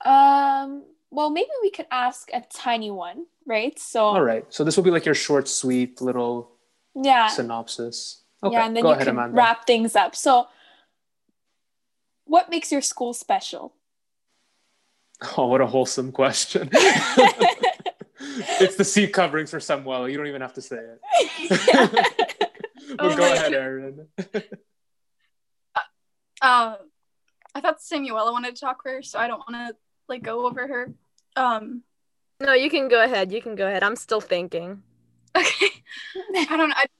um 0.05 0.83
well 1.09 1.29
maybe 1.31 1.49
we 1.63 1.71
could 1.71 1.87
ask 1.89 2.29
a 2.33 2.41
tiny 2.53 2.91
one 2.91 3.25
right 3.47 3.79
so 3.79 4.03
All 4.05 4.21
right. 4.21 4.45
So 4.49 4.63
this 4.63 4.75
will 4.77 4.83
be 4.83 4.91
like 4.91 5.05
your 5.05 5.15
short, 5.15 5.47
sweet 5.47 6.01
little 6.01 6.51
yeah 6.93 7.27
synopsis. 7.27 8.21
Okay. 8.43 8.53
yeah 8.53 8.67
and 8.67 8.75
then 8.75 8.83
Go 8.83 8.89
you 8.89 8.93
ahead, 8.95 9.07
can 9.07 9.15
Amanda. 9.15 9.35
wrap 9.35 9.65
things 9.65 9.95
up 9.95 10.15
so 10.15 10.47
what 12.25 12.49
makes 12.49 12.71
your 12.71 12.81
school 12.81 13.13
special 13.13 13.73
Oh, 15.37 15.47
what 15.47 15.61
a 15.61 15.65
wholesome 15.65 16.11
question. 16.11 16.69
it's 16.73 18.75
the 18.75 18.83
seat 18.83 19.13
coverings 19.13 19.51
for 19.51 19.59
Samuela. 19.59 20.11
You 20.11 20.17
don't 20.17 20.27
even 20.27 20.41
have 20.41 20.53
to 20.55 20.61
say 20.61 20.77
it. 20.77 20.99
but 22.97 22.99
Oh 22.99 23.15
go 23.15 23.23
ahead, 23.23 23.51
God. 23.51 23.53
Erin. 23.53 24.07
Uh, 26.41 26.75
I 27.55 27.61
thought 27.61 27.79
Samuela 27.79 28.31
wanted 28.33 28.55
to 28.55 28.61
talk 28.61 28.83
first, 28.83 29.11
so 29.11 29.19
I 29.19 29.27
don't 29.27 29.39
want 29.39 29.69
to 29.69 29.75
like 30.09 30.21
go 30.21 30.45
over 30.45 30.67
her. 30.67 30.93
Um, 31.37 31.81
No, 32.41 32.53
you 32.53 32.69
can 32.69 32.89
go 32.89 33.01
ahead. 33.03 33.31
You 33.31 33.41
can 33.41 33.55
go 33.55 33.67
ahead. 33.67 33.83
I'm 33.83 33.95
still 33.95 34.21
thinking. 34.21 34.83
okay. 35.35 35.67
I 36.35 36.57
don't 36.57 36.69
know. 36.69 36.75
I 36.75 36.81
think 36.81 36.91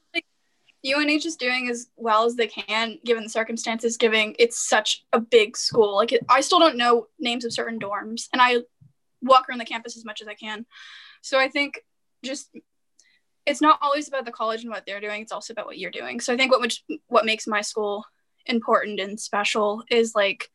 UNH 0.86 1.26
is 1.26 1.36
doing 1.36 1.70
as 1.70 1.88
well 1.96 2.26
as 2.26 2.36
they 2.36 2.48
can 2.48 3.00
given 3.04 3.24
the 3.24 3.30
circumstances, 3.30 3.98
given 3.98 4.36
it's 4.38 4.68
such 4.68 5.04
a 5.14 5.20
big 5.20 5.58
school. 5.58 5.96
Like, 5.96 6.12
it, 6.12 6.26
I 6.30 6.42
still 6.42 6.60
don't 6.60 6.78
know 6.78 7.08
names 7.20 7.46
of 7.46 7.54
certain 7.54 7.80
dorms, 7.80 8.28
and 8.32 8.42
I 8.42 8.58
walk 9.22 9.50
around 9.50 9.60
the 9.60 9.66
campus 9.66 9.98
as 9.98 10.06
much 10.06 10.22
as 10.22 10.28
I 10.28 10.36
can. 10.36 10.66
So 11.22 11.40
I 11.40 11.50
think 11.50 11.82
just 12.24 12.50
it's 13.46 13.62
not 13.62 13.80
always 13.82 14.08
about 14.08 14.26
the 14.26 14.32
college 14.32 14.62
and 14.62 14.72
what 14.72 14.86
they're 14.86 15.02
doing; 15.02 15.22
it's 15.22 15.32
also 15.32 15.54
about 15.54 15.66
what 15.66 15.78
you're 15.78 15.92
doing. 15.92 16.20
So 16.20 16.34
I 16.34 16.38
think 16.38 16.52
what 16.52 16.62
which, 16.62 16.84
what 17.08 17.26
makes 17.26 17.48
my 17.48 17.62
school 17.62 18.06
important 18.46 19.00
and 19.00 19.20
special 19.20 19.84
is 19.90 20.14
like 20.14 20.52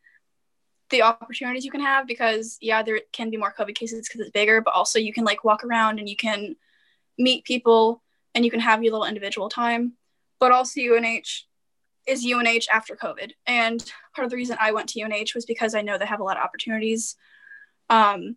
the 0.90 1.03
opportunities 1.03 1.64
you 1.64 1.71
can 1.71 1.81
have 1.81 2.07
because 2.07 2.59
yeah, 2.61 2.83
there 2.83 3.01
can 3.12 3.31
be 3.31 3.37
more 3.37 3.55
COVID 3.57 3.75
cases 3.75 4.07
because 4.07 4.21
it's 4.21 4.31
bigger, 4.31 4.61
but 4.61 4.75
also 4.75 4.99
you 4.99 5.12
can 5.12 5.25
like 5.25 5.45
walk 5.45 5.64
around 5.64 5.99
and 5.99 6.09
you 6.09 6.16
can 6.16 6.57
meet 7.19 7.45
people 7.45 8.03
and 8.35 8.45
you 8.45 8.51
can 8.51 8.61
have 8.61 8.83
your 8.83 8.93
little 8.93 9.07
individual 9.07 9.49
time. 9.49 9.95
But 10.40 10.53
also 10.53 10.81
UNH 10.81 11.44
is 12.07 12.24
UNH 12.24 12.66
after 12.72 12.96
COVID. 12.96 13.33
And 13.46 13.85
part 14.14 14.24
of 14.24 14.31
the 14.31 14.37
reason 14.37 14.57
I 14.59 14.72
went 14.72 14.88
to 14.90 15.00
UNH 15.00 15.35
was 15.35 15.46
because 15.46 15.74
I 15.74 15.83
know 15.83 15.98
they 15.98 16.07
have 16.07 16.20
a 16.20 16.24
lot 16.24 16.38
of 16.38 16.42
opportunities. 16.42 17.14
Um, 17.88 18.37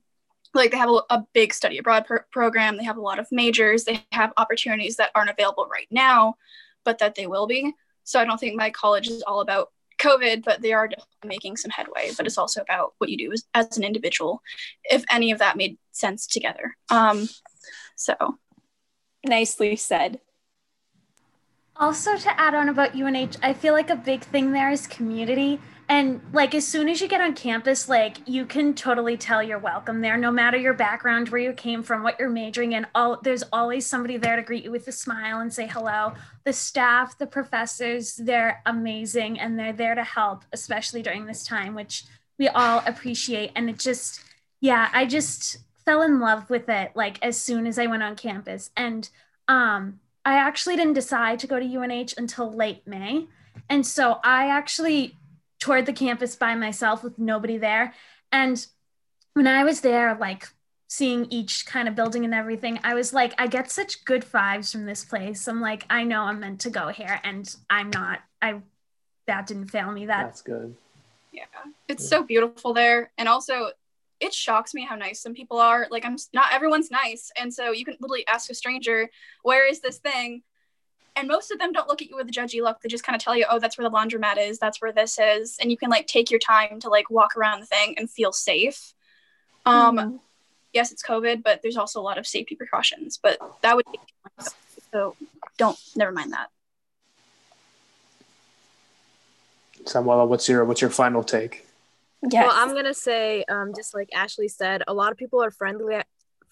like 0.54 0.70
they 0.70 0.78
have 0.78 0.90
a, 0.90 1.02
a 1.10 1.26
big 1.34 1.54
study 1.54 1.80
abroad 1.80 2.06
pr- 2.06 2.28
program. 2.32 2.78
They 2.78 2.84
have 2.84 2.98
a 2.98 3.02
lot 3.02 3.18
of 3.18 3.32
majors. 3.32 3.86
They 3.86 4.06
have 4.12 4.34
opportunities 4.38 4.98
that 4.98 5.10
aren't 5.16 5.32
available 5.32 5.68
right 5.72 5.88
now 5.90 6.36
but 6.84 7.00
that 7.00 7.16
they 7.16 7.28
will 7.28 7.48
be. 7.48 7.74
So 8.04 8.20
i 8.20 8.26
don't 8.26 8.40
think 8.40 8.56
my 8.56 8.70
college 8.70 9.08
is 9.08 9.24
all 9.24 9.40
about 9.40 9.72
covid 9.98 10.44
but 10.44 10.62
they 10.62 10.74
are 10.74 10.90
making 11.24 11.56
some 11.56 11.72
headway 11.72 12.12
but 12.18 12.26
it's 12.26 12.38
also 12.38 12.62
about 12.62 12.94
what 12.98 13.10
you 13.10 13.18
do 13.18 13.32
as, 13.32 13.46
as 13.54 13.78
an 13.78 13.84
individual 13.84 14.42
if 14.84 15.06
any 15.10 15.32
of 15.32 15.40
that 15.40 15.56
made 15.56 15.78
sense 15.92 16.28
together. 16.28 16.76
Um 16.90 17.30
so. 17.96 18.16
Nicely 19.26 19.78
said 19.78 20.20
also 21.76 22.18
to 22.18 22.40
add 22.40 22.54
on 22.54 22.70
about 22.70 22.94
unh 22.94 23.38
i 23.42 23.54
feel 23.54 23.74
like 23.74 23.90
a 23.90 23.96
big 23.96 24.22
thing 24.22 24.52
there 24.52 24.72
is 24.72 24.88
community. 24.88 25.60
And 25.90 26.22
like 26.32 26.56
as 26.56 26.66
soon 26.66 26.88
as 26.88 27.02
you 27.02 27.10
get 27.10 27.20
on 27.20 27.36
campus 27.36 27.90
like 27.90 28.18
you 28.26 28.46
can 28.46 28.74
totally 28.74 29.18
tell 29.18 29.44
you're 29.44 29.60
welcome 29.60 30.00
there 30.02 30.16
no 30.18 30.32
matter 30.32 30.58
your 30.58 30.74
background 30.74 31.30
where 31.30 31.42
you 31.42 31.54
came 31.54 31.84
from 31.84 32.04
what 32.04 32.18
you're 32.20 32.30
majoring 32.30 32.72
in. 32.72 32.88
All 32.96 33.20
there's 33.22 33.44
always 33.52 33.86
somebody 33.86 34.18
there 34.18 34.38
to 34.38 34.42
greet 34.42 34.64
you 34.64 34.72
with 34.72 34.88
a 34.88 34.94
smile 34.94 35.40
and 35.40 35.54
say 35.54 35.68
hello. 35.68 36.14
The 36.46 36.54
staff 36.54 37.18
the 37.18 37.28
professors 37.28 38.16
they're 38.16 38.62
amazing 38.66 39.40
and 39.40 39.60
they're 39.60 39.74
there 39.74 39.94
to 39.94 40.04
help 40.04 40.46
especially 40.54 41.02
during 41.02 41.26
this 41.26 41.46
time 41.46 41.76
which 41.76 42.06
we 42.40 42.48
all 42.48 42.82
appreciate. 42.88 43.52
And 43.56 43.70
it 43.70 43.78
just 43.78 44.22
yeah 44.62 44.90
i 44.94 45.06
just 45.06 45.58
fell 45.84 46.02
in 46.02 46.22
love 46.22 46.50
with 46.50 46.70
it 46.70 46.94
like 46.96 47.20
as 47.22 47.38
soon 47.38 47.68
as 47.68 47.78
i 47.78 47.88
went 47.88 48.04
on 48.04 48.16
campus. 48.16 48.72
And 48.78 49.10
um 49.50 50.00
i 50.26 50.36
actually 50.36 50.76
didn't 50.76 50.94
decide 50.94 51.40
to 51.40 51.48
go 51.48 51.60
to 51.60 51.66
unh 51.66 52.18
until 52.18 52.52
late 52.52 52.86
may 52.88 53.28
and 53.70 53.86
so 53.86 54.20
i 54.24 54.48
actually 54.48 55.18
toured 55.64 55.86
the 55.86 55.94
campus 55.94 56.36
by 56.36 56.56
myself 56.56 57.04
with 57.04 57.18
nobody 57.18 57.58
there. 57.58 57.94
And 58.34 58.66
when 59.34 59.48
I 59.48 59.64
was 59.64 59.80
there, 59.80 60.18
like 60.20 60.50
seeing 60.90 61.26
each 61.30 61.66
kind 61.66 61.88
of 61.88 61.96
building 61.96 62.26
and 62.26 62.34
everything, 62.34 62.80
I 62.84 62.94
was 62.96 63.14
like, 63.14 63.34
I 63.38 63.48
get 63.48 63.72
such 63.72 64.04
good 64.04 64.26
vibes 64.26 64.74
from 64.74 64.86
this 64.86 65.06
place. 65.06 65.48
I'm 65.48 65.62
like, 65.62 65.86
I 65.90 66.04
know 66.04 66.24
I'm 66.24 66.42
meant 66.42 66.60
to 66.62 66.70
go 66.70 66.90
here, 66.90 67.20
and 67.24 67.56
I'm 67.70 67.90
not. 67.90 68.20
I 68.42 68.56
that 69.26 69.48
didn't 69.48 69.68
fail 69.68 69.92
me. 69.92 70.06
That 70.06 70.24
that's 70.24 70.42
good. 70.42 70.76
Yeah, 71.32 71.46
it's 71.88 72.08
so 72.08 72.24
beautiful 72.24 72.74
there, 72.74 73.12
and 73.18 73.30
also 73.30 73.72
it 74.24 74.34
shocks 74.34 74.74
me 74.74 74.86
how 74.86 74.96
nice 74.96 75.20
some 75.22 75.34
people 75.34 75.60
are. 75.60 75.88
Like 75.92 76.06
I'm 76.06 76.18
not 76.34 76.54
everyone's 76.54 76.90
nice, 76.90 77.32
and 77.40 77.54
so 77.54 77.72
you 77.72 77.86
can 77.86 77.98
literally 78.00 78.26
ask 78.28 78.50
a 78.50 78.54
stranger, 78.54 79.10
"Where 79.44 79.68
is 79.68 79.82
this 79.82 79.98
thing?" 79.98 80.44
and 81.16 81.28
most 81.28 81.52
of 81.52 81.60
them 81.60 81.72
don't 81.72 81.88
look 81.88 82.02
at 82.02 82.10
you 82.10 82.16
with 82.16 82.28
a 82.28 82.32
judgy 82.32 82.62
look 82.62 82.82
they 82.82 82.90
just 82.90 83.04
kind 83.04 83.16
of 83.16 83.22
tell 83.22 83.36
you 83.36 83.46
oh 83.50 83.60
that's 83.60 83.78
where 83.78 83.88
the 83.88 83.96
laundromat 83.96 84.38
is 84.38 84.58
that's 84.58 84.82
where 84.82 84.92
this 84.92 85.20
is 85.20 85.58
and 85.60 85.72
you 85.72 85.78
can 85.78 85.90
like 85.90 86.08
take 86.08 86.32
your 86.32 86.40
time 86.40 86.80
to 86.80 86.90
like 86.90 87.10
walk 87.10 87.36
around 87.38 87.60
the 87.60 87.66
thing 87.66 87.94
and 87.98 88.10
feel 88.10 88.32
safe 88.32 88.94
um 89.66 89.98
mm-hmm. 89.98 90.16
yes 90.74 90.92
it's 90.92 91.04
covid 91.04 91.44
but 91.44 91.62
there's 91.62 91.78
also 91.78 92.00
a 92.00 92.02
lot 92.02 92.18
of 92.18 92.26
safety 92.26 92.56
precautions 92.56 93.20
but 93.22 93.38
that 93.62 93.76
would 93.76 93.86
be 93.92 94.00
so 94.92 95.16
don't 95.58 95.78
never 95.96 96.12
mind 96.12 96.34
that 96.34 96.50
samuela 99.86 100.26
what's 100.26 100.48
your 100.50 100.66
what's 100.66 100.82
your 100.82 100.90
final 100.90 101.24
take 101.24 101.66
yes. 102.32 102.46
well 102.48 102.56
i'm 102.56 102.74
gonna 102.76 102.94
say 102.94 103.44
um, 103.50 103.74
just 103.76 103.94
like 103.94 104.10
ashley 104.14 104.48
said 104.48 104.84
a 104.88 104.94
lot 104.94 105.12
of 105.12 105.18
people 105.18 105.44
are 105.44 105.52
friendly 105.52 105.96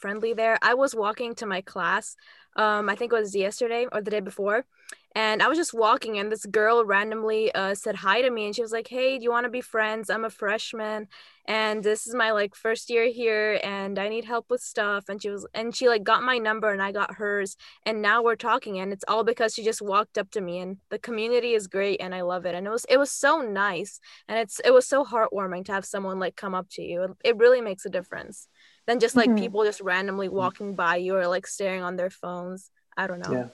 friendly 0.02 0.34
there 0.34 0.58
i 0.62 0.74
was 0.74 0.94
walking 0.96 1.36
to 1.36 1.46
my 1.46 1.62
class 1.62 2.16
um, 2.56 2.90
I 2.90 2.96
think 2.96 3.14
it 3.14 3.20
was 3.20 3.36
yesterday 3.36 3.88
or 3.92 4.02
the 4.02 4.12
day 4.12 4.20
before. 4.20 4.66
And 5.14 5.44
I 5.44 5.50
was 5.50 5.58
just 5.58 5.74
walking, 5.74 6.20
and 6.20 6.32
this 6.32 6.46
girl 6.46 6.86
randomly 6.86 7.54
uh, 7.54 7.76
said 7.76 7.96
hi 7.98 8.22
to 8.22 8.30
me, 8.30 8.46
and 8.46 8.56
she 8.56 8.62
was 8.62 8.72
like, 8.72 8.88
"Hey, 8.88 9.18
do 9.18 9.24
you 9.26 9.30
want 9.30 9.44
to 9.44 9.50
be 9.50 9.60
friends? 9.60 10.10
I'm 10.10 10.24
a 10.24 10.30
freshman, 10.30 11.10
and 11.46 11.84
this 11.84 12.08
is 12.08 12.16
my 12.16 12.32
like 12.32 12.56
first 12.56 12.90
year 12.90 13.10
here, 13.10 13.60
and 13.62 14.00
I 14.00 14.08
need 14.08 14.24
help 14.24 14.50
with 14.50 14.62
stuff." 14.62 15.10
And 15.10 15.22
she 15.22 15.30
was, 15.30 15.46
and 15.54 15.76
she 15.76 15.90
like 15.90 16.04
got 16.04 16.24
my 16.24 16.38
number, 16.38 16.72
and 16.72 16.82
I 16.82 16.94
got 16.94 17.16
hers, 17.16 17.58
and 17.86 18.02
now 18.02 18.24
we're 18.24 18.38
talking, 18.38 18.80
and 18.80 18.94
it's 18.94 19.04
all 19.06 19.26
because 19.26 19.54
she 19.54 19.66
just 19.66 19.82
walked 19.82 20.18
up 20.18 20.32
to 20.32 20.40
me, 20.40 20.60
and 20.60 20.78
the 20.90 21.00
community 21.00 21.56
is 21.56 21.68
great, 21.68 22.00
and 22.00 22.16
I 22.16 22.22
love 22.22 22.46
it, 22.46 22.56
and 22.56 22.66
it 22.66 22.70
was 22.70 22.86
it 22.88 22.98
was 22.98 23.12
so 23.12 23.42
nice, 23.42 24.00
and 24.30 24.40
it's 24.40 24.62
it 24.64 24.74
was 24.74 24.88
so 24.88 25.04
heartwarming 25.04 25.66
to 25.66 25.74
have 25.74 25.84
someone 25.84 26.20
like 26.20 26.38
come 26.38 26.56
up 26.56 26.70
to 26.72 26.82
you. 26.84 27.18
It 27.26 27.36
really 27.36 27.60
makes 27.60 27.86
a 27.86 27.90
difference 27.90 28.48
than 28.92 29.00
just 29.00 29.16
like 29.16 29.30
mm-hmm. 29.30 29.40
people 29.40 29.64
just 29.64 29.80
randomly 29.80 30.28
walking 30.28 30.76
by 30.76 30.98
you 30.98 31.16
or 31.16 31.28
like 31.28 31.48
staring 31.48 31.82
on 31.82 31.96
their 31.96 32.10
phones. 32.10 32.70
I 32.98 33.08
don't 33.08 33.20
know. 33.20 33.32
Yeah. 33.32 33.48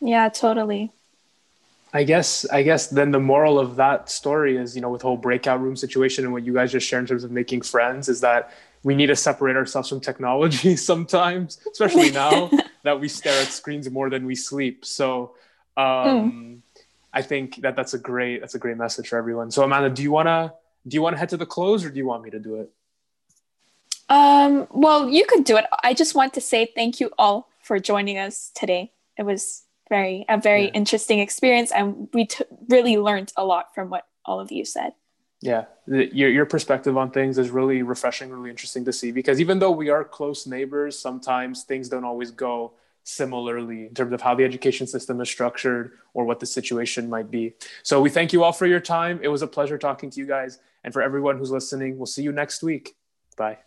Yeah, 0.00 0.28
totally. 0.28 0.92
I 1.92 2.04
guess 2.04 2.48
I 2.48 2.62
guess 2.62 2.86
then 2.86 3.10
the 3.10 3.18
moral 3.18 3.58
of 3.58 3.76
that 3.76 4.08
story 4.08 4.56
is, 4.56 4.76
you 4.76 4.80
know, 4.80 4.90
with 4.90 5.00
the 5.02 5.08
whole 5.08 5.16
breakout 5.16 5.60
room 5.60 5.74
situation 5.74 6.24
and 6.24 6.32
what 6.32 6.44
you 6.44 6.54
guys 6.54 6.70
just 6.70 6.86
shared 6.86 7.02
in 7.02 7.08
terms 7.08 7.24
of 7.24 7.32
making 7.32 7.62
friends 7.62 8.08
is 8.08 8.20
that 8.20 8.52
we 8.84 8.94
need 8.94 9.08
to 9.08 9.16
separate 9.16 9.56
ourselves 9.56 9.88
from 9.88 10.00
technology 10.00 10.76
sometimes, 10.90 11.58
especially 11.70 12.12
now 12.12 12.48
that 12.84 12.98
we 12.98 13.08
stare 13.08 13.42
at 13.42 13.48
screens 13.48 13.90
more 13.90 14.08
than 14.08 14.24
we 14.24 14.36
sleep. 14.36 14.84
So 14.84 15.34
um, 15.76 15.84
mm. 15.84 16.58
I 17.12 17.22
think 17.22 17.56
that 17.56 17.74
that's 17.74 17.92
a 17.94 17.98
great 17.98 18.40
that's 18.40 18.54
a 18.54 18.60
great 18.60 18.76
message 18.76 19.08
for 19.08 19.18
everyone. 19.18 19.50
So 19.50 19.64
Amanda, 19.64 19.90
do 19.90 20.02
you 20.04 20.12
wanna 20.12 20.54
do 20.86 20.94
you 20.94 21.02
want 21.02 21.14
to 21.14 21.18
head 21.18 21.30
to 21.30 21.36
the 21.36 21.44
close 21.44 21.84
or 21.84 21.90
do 21.90 21.98
you 21.98 22.06
want 22.06 22.22
me 22.22 22.30
to 22.30 22.38
do 22.38 22.54
it? 22.60 22.70
Um, 24.10 24.66
well, 24.72 25.08
you 25.08 25.24
could 25.24 25.44
do 25.44 25.56
it. 25.56 25.64
I 25.82 25.94
just 25.94 26.14
want 26.14 26.34
to 26.34 26.40
say 26.40 26.70
thank 26.74 27.00
you 27.00 27.10
all 27.16 27.48
for 27.62 27.78
joining 27.78 28.18
us 28.18 28.50
today. 28.54 28.92
It 29.16 29.22
was 29.22 29.62
very 29.88 30.24
a 30.28 30.38
very 30.38 30.64
yeah. 30.64 30.72
interesting 30.74 31.20
experience, 31.20 31.70
and 31.70 32.08
we 32.12 32.26
t- 32.26 32.44
really 32.68 32.98
learned 32.98 33.32
a 33.36 33.44
lot 33.44 33.74
from 33.74 33.88
what 33.88 34.06
all 34.24 34.40
of 34.40 34.50
you 34.50 34.64
said. 34.64 34.92
Yeah, 35.40 35.66
your 35.86 36.28
your 36.28 36.44
perspective 36.44 36.96
on 36.98 37.12
things 37.12 37.38
is 37.38 37.50
really 37.50 37.82
refreshing, 37.82 38.30
really 38.30 38.50
interesting 38.50 38.84
to 38.84 38.92
see. 38.92 39.12
Because 39.12 39.40
even 39.40 39.60
though 39.60 39.70
we 39.70 39.88
are 39.88 40.04
close 40.04 40.46
neighbors, 40.46 40.98
sometimes 40.98 41.62
things 41.62 41.88
don't 41.88 42.04
always 42.04 42.32
go 42.32 42.72
similarly 43.04 43.86
in 43.86 43.94
terms 43.94 44.12
of 44.12 44.20
how 44.20 44.34
the 44.34 44.44
education 44.44 44.86
system 44.86 45.20
is 45.20 45.28
structured 45.28 45.92
or 46.14 46.24
what 46.24 46.40
the 46.40 46.46
situation 46.46 47.08
might 47.08 47.30
be. 47.30 47.54
So 47.82 48.00
we 48.00 48.10
thank 48.10 48.32
you 48.32 48.44
all 48.44 48.52
for 48.52 48.66
your 48.66 48.80
time. 48.80 49.20
It 49.22 49.28
was 49.28 49.42
a 49.42 49.46
pleasure 49.46 49.78
talking 49.78 50.10
to 50.10 50.20
you 50.20 50.26
guys, 50.26 50.58
and 50.82 50.92
for 50.92 51.00
everyone 51.00 51.38
who's 51.38 51.50
listening, 51.50 51.96
we'll 51.96 52.06
see 52.06 52.22
you 52.22 52.32
next 52.32 52.62
week. 52.62 52.96
Bye. 53.36 53.58